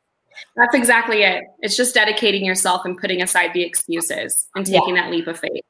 that's 0.55 0.75
exactly 0.75 1.23
it. 1.23 1.43
It's 1.59 1.75
just 1.75 1.93
dedicating 1.93 2.45
yourself 2.45 2.85
and 2.85 2.97
putting 2.97 3.21
aside 3.21 3.51
the 3.53 3.63
excuses 3.63 4.47
and 4.55 4.65
taking 4.65 4.95
yeah. 4.95 5.03
that 5.03 5.11
leap 5.11 5.27
of 5.27 5.39
faith. 5.39 5.63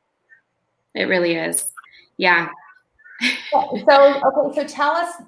It 0.96 1.04
really 1.04 1.36
is. 1.36 1.72
Yeah. 2.18 2.50
so 3.52 4.22
okay, 4.48 4.56
so 4.56 4.68
tell 4.68 4.92
us 4.92 5.22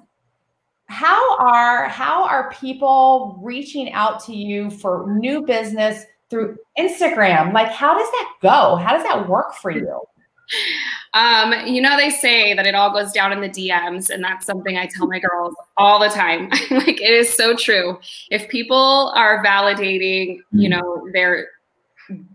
how 0.86 1.38
are 1.38 1.88
how 1.88 2.24
are 2.24 2.52
people 2.52 3.38
reaching 3.42 3.92
out 3.92 4.22
to 4.24 4.34
you 4.34 4.70
for 4.70 5.06
new 5.18 5.42
business 5.44 6.04
through 6.30 6.56
Instagram? 6.78 7.52
Like 7.52 7.68
how 7.68 7.96
does 7.96 8.10
that 8.10 8.32
go? 8.42 8.76
How 8.76 8.92
does 8.92 9.02
that 9.04 9.28
work 9.28 9.54
for 9.54 9.70
you? 9.70 10.00
Um, 11.14 11.52
you 11.66 11.82
know, 11.82 11.96
they 11.96 12.10
say 12.10 12.54
that 12.54 12.66
it 12.66 12.74
all 12.74 12.92
goes 12.92 13.12
down 13.12 13.32
in 13.32 13.40
the 13.40 13.48
DMs, 13.48 14.10
and 14.10 14.24
that's 14.24 14.46
something 14.46 14.76
I 14.76 14.86
tell 14.86 15.06
my 15.06 15.18
girls 15.18 15.54
all 15.76 16.00
the 16.00 16.08
time. 16.08 16.48
like 16.70 17.00
it 17.00 17.12
is 17.12 17.32
so 17.32 17.54
true. 17.54 17.98
If 18.30 18.48
people 18.48 19.12
are 19.14 19.44
validating, 19.44 20.38
you 20.52 20.70
mm-hmm. 20.70 20.80
know, 20.80 21.08
their 21.12 21.48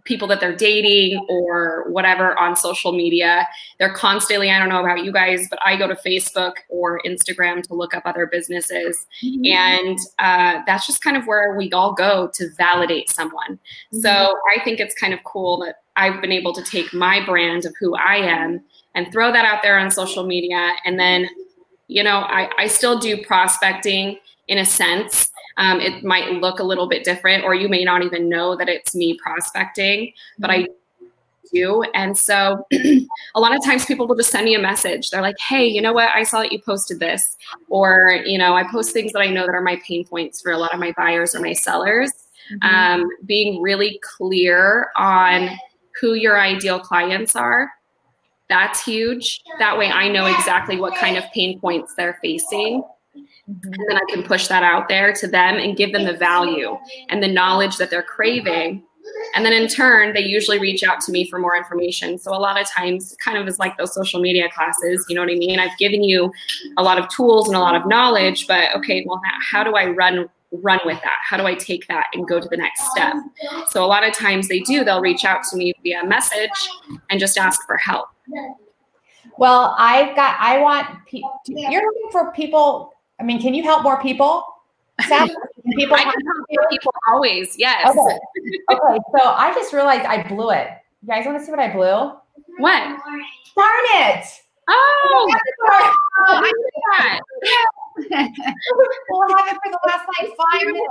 people 0.03 0.27
that 0.27 0.39
they're 0.39 0.55
dating 0.55 1.25
or 1.29 1.85
whatever 1.89 2.37
on 2.39 2.55
social 2.55 2.91
media. 2.91 3.47
They're 3.79 3.93
constantly, 3.93 4.49
I 4.49 4.59
don't 4.59 4.69
know 4.69 4.79
about 4.79 5.03
you 5.03 5.11
guys, 5.11 5.47
but 5.49 5.59
I 5.63 5.75
go 5.75 5.87
to 5.87 5.95
Facebook 5.95 6.53
or 6.69 7.01
Instagram 7.05 7.63
to 7.63 7.73
look 7.73 7.93
up 7.93 8.03
other 8.05 8.25
businesses. 8.25 9.05
Mm-hmm. 9.23 9.45
And 9.45 9.99
uh, 10.19 10.63
that's 10.65 10.87
just 10.87 11.03
kind 11.03 11.17
of 11.17 11.27
where 11.27 11.55
we 11.55 11.71
all 11.71 11.93
go 11.93 12.29
to 12.33 12.49
validate 12.57 13.09
someone. 13.09 13.53
Mm-hmm. 13.93 13.99
So 13.99 14.37
I 14.55 14.63
think 14.63 14.79
it's 14.79 14.95
kind 14.95 15.13
of 15.13 15.23
cool 15.23 15.59
that 15.59 15.77
I've 15.97 16.21
been 16.21 16.31
able 16.31 16.53
to 16.53 16.63
take 16.63 16.93
my 16.93 17.25
brand 17.25 17.65
of 17.65 17.73
who 17.79 17.95
I 17.95 18.15
am 18.15 18.61
and 18.95 19.11
throw 19.11 19.31
that 19.31 19.45
out 19.45 19.61
there 19.63 19.77
on 19.77 19.91
social 19.91 20.25
media. 20.25 20.73
And 20.85 20.99
then, 20.99 21.27
you 21.87 22.03
know, 22.03 22.19
I, 22.19 22.49
I 22.57 22.67
still 22.67 22.99
do 22.99 23.21
prospecting 23.23 24.19
in 24.47 24.57
a 24.57 24.65
sense 24.65 25.31
um, 25.57 25.81
it 25.81 26.03
might 26.03 26.31
look 26.33 26.59
a 26.59 26.63
little 26.63 26.87
bit 26.87 27.03
different, 27.03 27.43
or 27.43 27.55
you 27.55 27.67
may 27.67 27.83
not 27.83 28.03
even 28.03 28.29
know 28.29 28.55
that 28.55 28.69
it's 28.69 28.95
me 28.95 29.17
prospecting, 29.21 30.13
but 30.37 30.51
I 30.51 30.67
do. 31.51 31.83
And 31.95 32.15
so 32.17 32.65
a 32.73 33.39
lot 33.39 33.55
of 33.55 33.63
times 33.65 33.85
people 33.85 34.07
will 34.07 34.15
just 34.15 34.29
send 34.29 34.45
me 34.45 34.53
a 34.53 34.59
message. 34.59 35.09
They're 35.09 35.21
like, 35.21 35.39
hey, 35.39 35.65
you 35.65 35.81
know 35.81 35.93
what? 35.93 36.09
I 36.13 36.23
saw 36.23 36.41
that 36.41 36.51
you 36.51 36.61
posted 36.61 36.99
this. 36.99 37.35
Or, 37.69 38.21
you 38.25 38.37
know, 38.37 38.55
I 38.55 38.69
post 38.69 38.93
things 38.93 39.13
that 39.13 39.19
I 39.19 39.27
know 39.27 39.45
that 39.47 39.55
are 39.55 39.61
my 39.61 39.81
pain 39.85 40.05
points 40.05 40.41
for 40.41 40.51
a 40.51 40.57
lot 40.57 40.73
of 40.73 40.79
my 40.79 40.93
buyers 40.95 41.33
or 41.33 41.39
my 41.39 41.53
sellers. 41.53 42.11
Mm-hmm. 42.53 43.01
Um, 43.01 43.09
being 43.25 43.61
really 43.61 43.99
clear 44.03 44.91
on 44.95 45.49
who 45.99 46.13
your 46.13 46.39
ideal 46.39 46.79
clients 46.79 47.35
are. 47.35 47.71
That's 48.49 48.83
huge. 48.83 49.41
That 49.59 49.77
way 49.77 49.91
I 49.91 50.07
know 50.07 50.25
exactly 50.25 50.79
what 50.79 50.95
kind 50.95 51.17
of 51.17 51.23
pain 51.33 51.59
points 51.59 51.95
they're 51.95 52.17
facing 52.21 52.83
Mm-hmm. 53.49 53.73
And 53.73 53.85
then 53.89 53.97
I 53.97 54.13
can 54.13 54.23
push 54.23 54.47
that 54.47 54.63
out 54.63 54.89
there 54.89 55.13
to 55.13 55.27
them 55.27 55.55
and 55.55 55.77
give 55.77 55.93
them 55.93 56.05
the 56.05 56.17
value 56.17 56.77
and 57.09 57.23
the 57.23 57.27
knowledge 57.27 57.77
that 57.77 57.89
they're 57.89 58.03
craving. 58.03 58.83
And 59.35 59.45
then 59.45 59.53
in 59.53 59.69
turn, 59.69 60.13
they 60.13 60.19
usually 60.25 60.59
reach 60.59 60.83
out 60.83 60.99
to 61.01 61.13
me 61.13 61.29
for 61.29 61.39
more 61.39 61.55
information. 61.55 62.17
So 62.19 62.33
a 62.33 62.39
lot 62.39 62.59
of 62.59 62.67
times, 62.69 63.15
kind 63.23 63.37
of 63.37 63.47
is 63.47 63.57
like 63.57 63.77
those 63.77 63.93
social 63.93 64.19
media 64.19 64.49
classes, 64.53 65.05
you 65.07 65.15
know 65.15 65.21
what 65.21 65.31
I 65.31 65.35
mean? 65.35 65.59
I've 65.59 65.77
given 65.77 66.03
you 66.03 66.31
a 66.75 66.83
lot 66.83 66.99
of 66.99 67.07
tools 67.07 67.47
and 67.47 67.55
a 67.55 67.59
lot 67.59 67.75
of 67.75 67.87
knowledge, 67.87 68.47
but 68.47 68.75
okay, 68.75 69.05
well, 69.07 69.21
how 69.39 69.63
do 69.63 69.75
I 69.75 69.85
run 69.85 70.29
run 70.51 70.79
with 70.85 71.01
that? 71.01 71.19
How 71.23 71.37
do 71.37 71.45
I 71.45 71.55
take 71.55 71.87
that 71.87 72.07
and 72.13 72.27
go 72.27 72.39
to 72.39 72.47
the 72.47 72.57
next 72.57 72.89
step? 72.91 73.13
So 73.69 73.83
a 73.83 73.87
lot 73.87 74.07
of 74.07 74.13
times 74.13 74.47
they 74.47 74.59
do, 74.61 74.83
they'll 74.83 75.01
reach 75.01 75.25
out 75.25 75.43
to 75.51 75.57
me 75.57 75.73
via 75.83 76.05
message 76.05 76.69
and 77.09 77.19
just 77.19 77.37
ask 77.37 77.65
for 77.65 77.77
help. 77.77 78.07
Well, 79.37 79.75
I've 79.77 80.15
got, 80.15 80.37
I 80.39 80.59
want, 80.59 80.87
pe- 81.05 81.21
you're 81.47 81.83
looking 81.83 82.09
for 82.11 82.31
people 82.31 82.93
I 83.19 83.23
mean, 83.23 83.41
can 83.41 83.53
you 83.53 83.63
help 83.63 83.83
more 83.83 84.01
people? 84.01 84.43
People 85.75 85.95
I 85.95 86.03
can 86.03 86.13
help 86.13 86.69
people 86.71 86.91
always. 87.11 87.55
Yes. 87.57 87.87
Okay. 87.87 88.17
okay. 88.71 88.97
So 89.15 89.29
I 89.29 89.51
just 89.53 89.73
realized 89.73 90.05
I 90.05 90.27
blew 90.27 90.49
it. 90.51 90.69
You 91.01 91.07
guys 91.07 91.25
want 91.25 91.37
to 91.37 91.45
see 91.45 91.51
what 91.51 91.59
I 91.59 91.71
blew? 91.71 92.13
What? 92.57 92.99
Darn 93.55 93.85
it. 93.95 94.25
Oh, 94.67 95.27
oh 95.27 96.41
I 96.43 96.51
did 96.51 96.81
that. 96.97 97.19
we'll 99.09 99.37
have 99.37 99.47
it 99.47 99.59
for 99.63 99.71
the 99.71 99.79
last 99.87 100.05
like 100.19 100.29
five 100.37 100.65
minutes. 100.65 100.87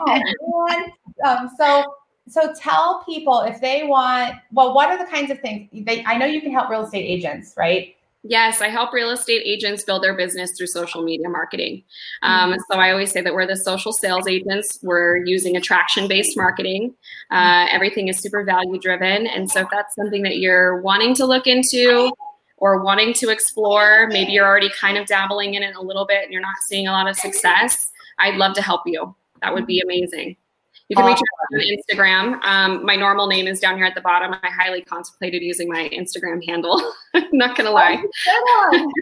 Oh, 0.00 0.68
man. 0.68 0.92
Um, 1.24 1.50
so 1.58 1.84
so 2.28 2.52
tell 2.54 3.02
people 3.04 3.40
if 3.40 3.60
they 3.60 3.84
want 3.84 4.34
well 4.52 4.74
what 4.74 4.90
are 4.90 4.98
the 4.98 5.10
kinds 5.10 5.30
of 5.30 5.40
things 5.40 5.68
they 5.72 6.04
i 6.04 6.16
know 6.16 6.26
you 6.26 6.40
can 6.40 6.52
help 6.52 6.68
real 6.68 6.84
estate 6.84 7.04
agents 7.04 7.54
right 7.56 7.94
Yes, 8.24 8.60
I 8.60 8.68
help 8.68 8.92
real 8.92 9.10
estate 9.10 9.42
agents 9.46 9.84
build 9.84 10.02
their 10.02 10.14
business 10.14 10.50
through 10.56 10.66
social 10.66 11.04
media 11.04 11.28
marketing. 11.28 11.84
Um, 12.22 12.50
mm-hmm. 12.50 12.60
So 12.70 12.78
I 12.78 12.90
always 12.90 13.12
say 13.12 13.20
that 13.20 13.32
we're 13.32 13.46
the 13.46 13.56
social 13.56 13.92
sales 13.92 14.26
agents. 14.26 14.78
We're 14.82 15.18
using 15.24 15.56
attraction 15.56 16.08
based 16.08 16.36
marketing. 16.36 16.94
Uh, 17.30 17.66
everything 17.70 18.08
is 18.08 18.18
super 18.18 18.42
value 18.42 18.78
driven. 18.80 19.28
And 19.28 19.48
so 19.48 19.60
if 19.60 19.68
that's 19.70 19.94
something 19.94 20.22
that 20.24 20.38
you're 20.38 20.80
wanting 20.80 21.14
to 21.14 21.26
look 21.26 21.46
into 21.46 22.10
or 22.58 22.82
wanting 22.82 23.14
to 23.14 23.30
explore, 23.30 24.08
maybe 24.08 24.32
you're 24.32 24.46
already 24.46 24.70
kind 24.70 24.98
of 24.98 25.06
dabbling 25.06 25.54
in 25.54 25.62
it 25.62 25.74
a 25.76 25.82
little 25.82 26.06
bit 26.06 26.24
and 26.24 26.32
you're 26.32 26.42
not 26.42 26.56
seeing 26.66 26.86
a 26.88 26.92
lot 26.92 27.08
of 27.08 27.16
success, 27.16 27.90
I'd 28.18 28.36
love 28.36 28.54
to 28.54 28.62
help 28.62 28.82
you. 28.86 29.14
That 29.42 29.54
would 29.54 29.66
be 29.66 29.80
amazing. 29.80 30.36
You 30.88 30.96
can 30.96 31.04
reach 31.04 31.18
out 31.18 31.54
on 31.54 31.60
Instagram. 31.60 32.42
Um, 32.44 32.84
my 32.84 32.96
normal 32.96 33.26
name 33.26 33.46
is 33.46 33.60
down 33.60 33.76
here 33.76 33.84
at 33.84 33.94
the 33.94 34.00
bottom. 34.00 34.34
I 34.42 34.48
highly 34.48 34.80
contemplated 34.80 35.42
using 35.42 35.68
my 35.68 35.90
Instagram 35.90 36.44
handle. 36.46 36.80
Not 37.32 37.56
gonna 37.56 37.70
lie. 37.70 38.02
Oh, 38.28 38.92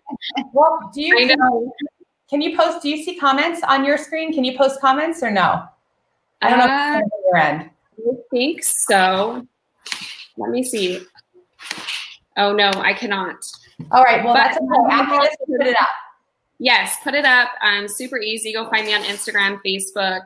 well, 0.52 0.90
do 0.92 1.00
you 1.00 1.28
can, 1.28 1.38
can 2.28 2.40
you 2.40 2.56
post? 2.56 2.82
Do 2.82 2.88
you 2.88 3.04
see 3.04 3.16
comments 3.16 3.62
on 3.62 3.84
your 3.84 3.98
screen? 3.98 4.34
Can 4.34 4.42
you 4.42 4.58
post 4.58 4.80
comments 4.80 5.22
or 5.22 5.30
no? 5.30 5.62
I 6.42 6.50
don't 6.50 6.58
know. 6.58 6.66
Uh, 6.66 7.00
your 7.26 7.36
end. 7.36 7.70
I 7.98 8.12
think 8.32 8.64
so. 8.64 9.46
Let 10.36 10.50
me 10.50 10.64
see. 10.64 11.06
Oh 12.36 12.52
no, 12.52 12.70
I 12.70 12.92
cannot. 12.92 13.36
All 13.90 14.02
right. 14.02 14.24
Well, 14.24 14.34
but 14.34 14.40
that's 14.40 14.56
okay. 14.56 14.94
After 14.94 15.20
this, 15.22 15.36
put 15.46 15.66
it 15.66 15.76
up. 15.80 15.88
Yes, 16.58 16.96
put 17.02 17.14
it 17.14 17.24
up. 17.24 17.48
Um, 17.62 17.86
super 17.88 18.18
easy. 18.18 18.52
Go 18.52 18.68
find 18.70 18.86
me 18.86 18.94
on 18.94 19.02
Instagram, 19.02 19.60
Facebook, 19.64 20.22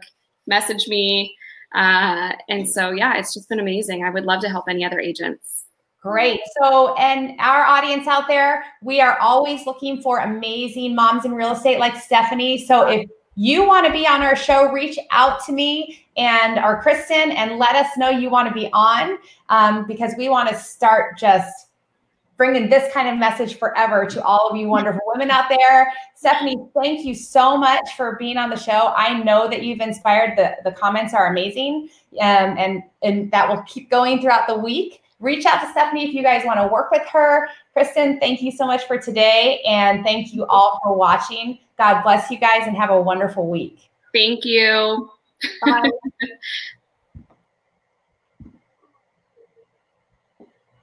message 0.47 0.87
me. 0.89 1.37
Uh, 1.75 2.33
and 2.49 2.69
so, 2.69 2.91
yeah, 2.91 3.17
it's 3.17 3.35
just 3.35 3.49
been 3.49 3.61
amazing. 3.61 4.05
I 4.05 4.11
would 4.11 4.25
love 4.25 4.41
to 4.43 4.49
help 4.49 4.67
any 4.69 4.85
other 4.85 5.01
agents. 5.01 5.65
Great. 6.01 6.41
So, 6.61 6.95
and 6.95 7.39
our 7.41 7.65
audience 7.65 8.07
out 8.07 8.27
there, 8.27 8.65
we 8.83 9.01
are 9.01 9.19
always 9.19 9.67
looking 9.67 10.01
for 10.01 10.21
amazing 10.21 10.95
moms 10.95 11.25
in 11.25 11.33
real 11.33 11.53
estate 11.53 11.79
like 11.79 11.97
Stephanie. 11.97 12.65
So, 12.65 12.89
if 12.89 13.09
you 13.37 13.67
want 13.67 13.87
to 13.87 13.93
be 13.93 14.07
on 14.07 14.23
our 14.23 14.35
show, 14.35 14.71
reach 14.73 14.99
out 15.11 15.45
to 15.47 15.53
me 15.53 16.07
and 16.17 16.59
or 16.59 16.81
Kristen 16.83 17.33
and 17.33 17.59
let 17.59 17.77
us 17.77 17.97
know 17.97 18.09
you 18.09 18.31
want 18.31 18.49
to 18.49 18.55
be 18.55 18.69
on 18.73 19.19
um, 19.49 19.87
because 19.87 20.15
we 20.17 20.29
want 20.29 20.49
to 20.49 20.57
start 20.57 21.19
just 21.19 21.70
bringing 22.41 22.71
this 22.71 22.91
kind 22.91 23.07
of 23.07 23.19
message 23.19 23.59
forever 23.59 24.07
to 24.07 24.25
all 24.25 24.49
of 24.49 24.57
you 24.57 24.67
wonderful 24.67 25.03
women 25.09 25.31
out 25.31 25.45
there. 25.51 25.93
Stephanie, 26.17 26.57
thank 26.75 27.05
you 27.05 27.15
so 27.15 27.55
much 27.55 27.87
for 27.99 28.17
being 28.19 28.39
on 28.39 28.49
the 28.49 28.57
show. 28.57 28.95
I 28.97 29.23
know 29.23 29.47
that 29.47 29.63
you've 29.63 29.81
inspired. 29.81 30.39
The, 30.39 30.57
the 30.65 30.73
comments 30.73 31.13
are 31.13 31.27
amazing 31.27 31.91
um, 32.19 32.57
and, 32.57 32.83
and 33.03 33.31
that 33.31 33.47
will 33.47 33.63
keep 33.65 33.91
going 33.91 34.23
throughout 34.23 34.49
the 34.49 34.57
week. 34.57 35.03
Reach 35.19 35.45
out 35.45 35.61
to 35.61 35.71
Stephanie 35.71 36.09
if 36.09 36.15
you 36.15 36.23
guys 36.23 36.43
want 36.47 36.59
to 36.59 36.67
work 36.67 36.91
with 36.91 37.07
her. 37.09 37.47
Kristen, 37.75 38.19
thank 38.21 38.41
you 38.41 38.51
so 38.51 38.67
much 38.67 38.85
for 38.85 38.97
today. 38.97 39.61
And 39.67 40.03
thank 40.03 40.33
you 40.33 40.47
all 40.47 40.81
for 40.83 40.97
watching. 40.97 41.59
God 41.77 42.01
bless 42.03 42.31
you 42.31 42.39
guys 42.39 42.63
and 42.67 42.75
have 42.75 42.89
a 42.89 42.99
wonderful 42.99 43.51
week. 43.51 43.91
Thank 44.15 44.47
you. 44.47 45.11
Bye. 45.67 45.91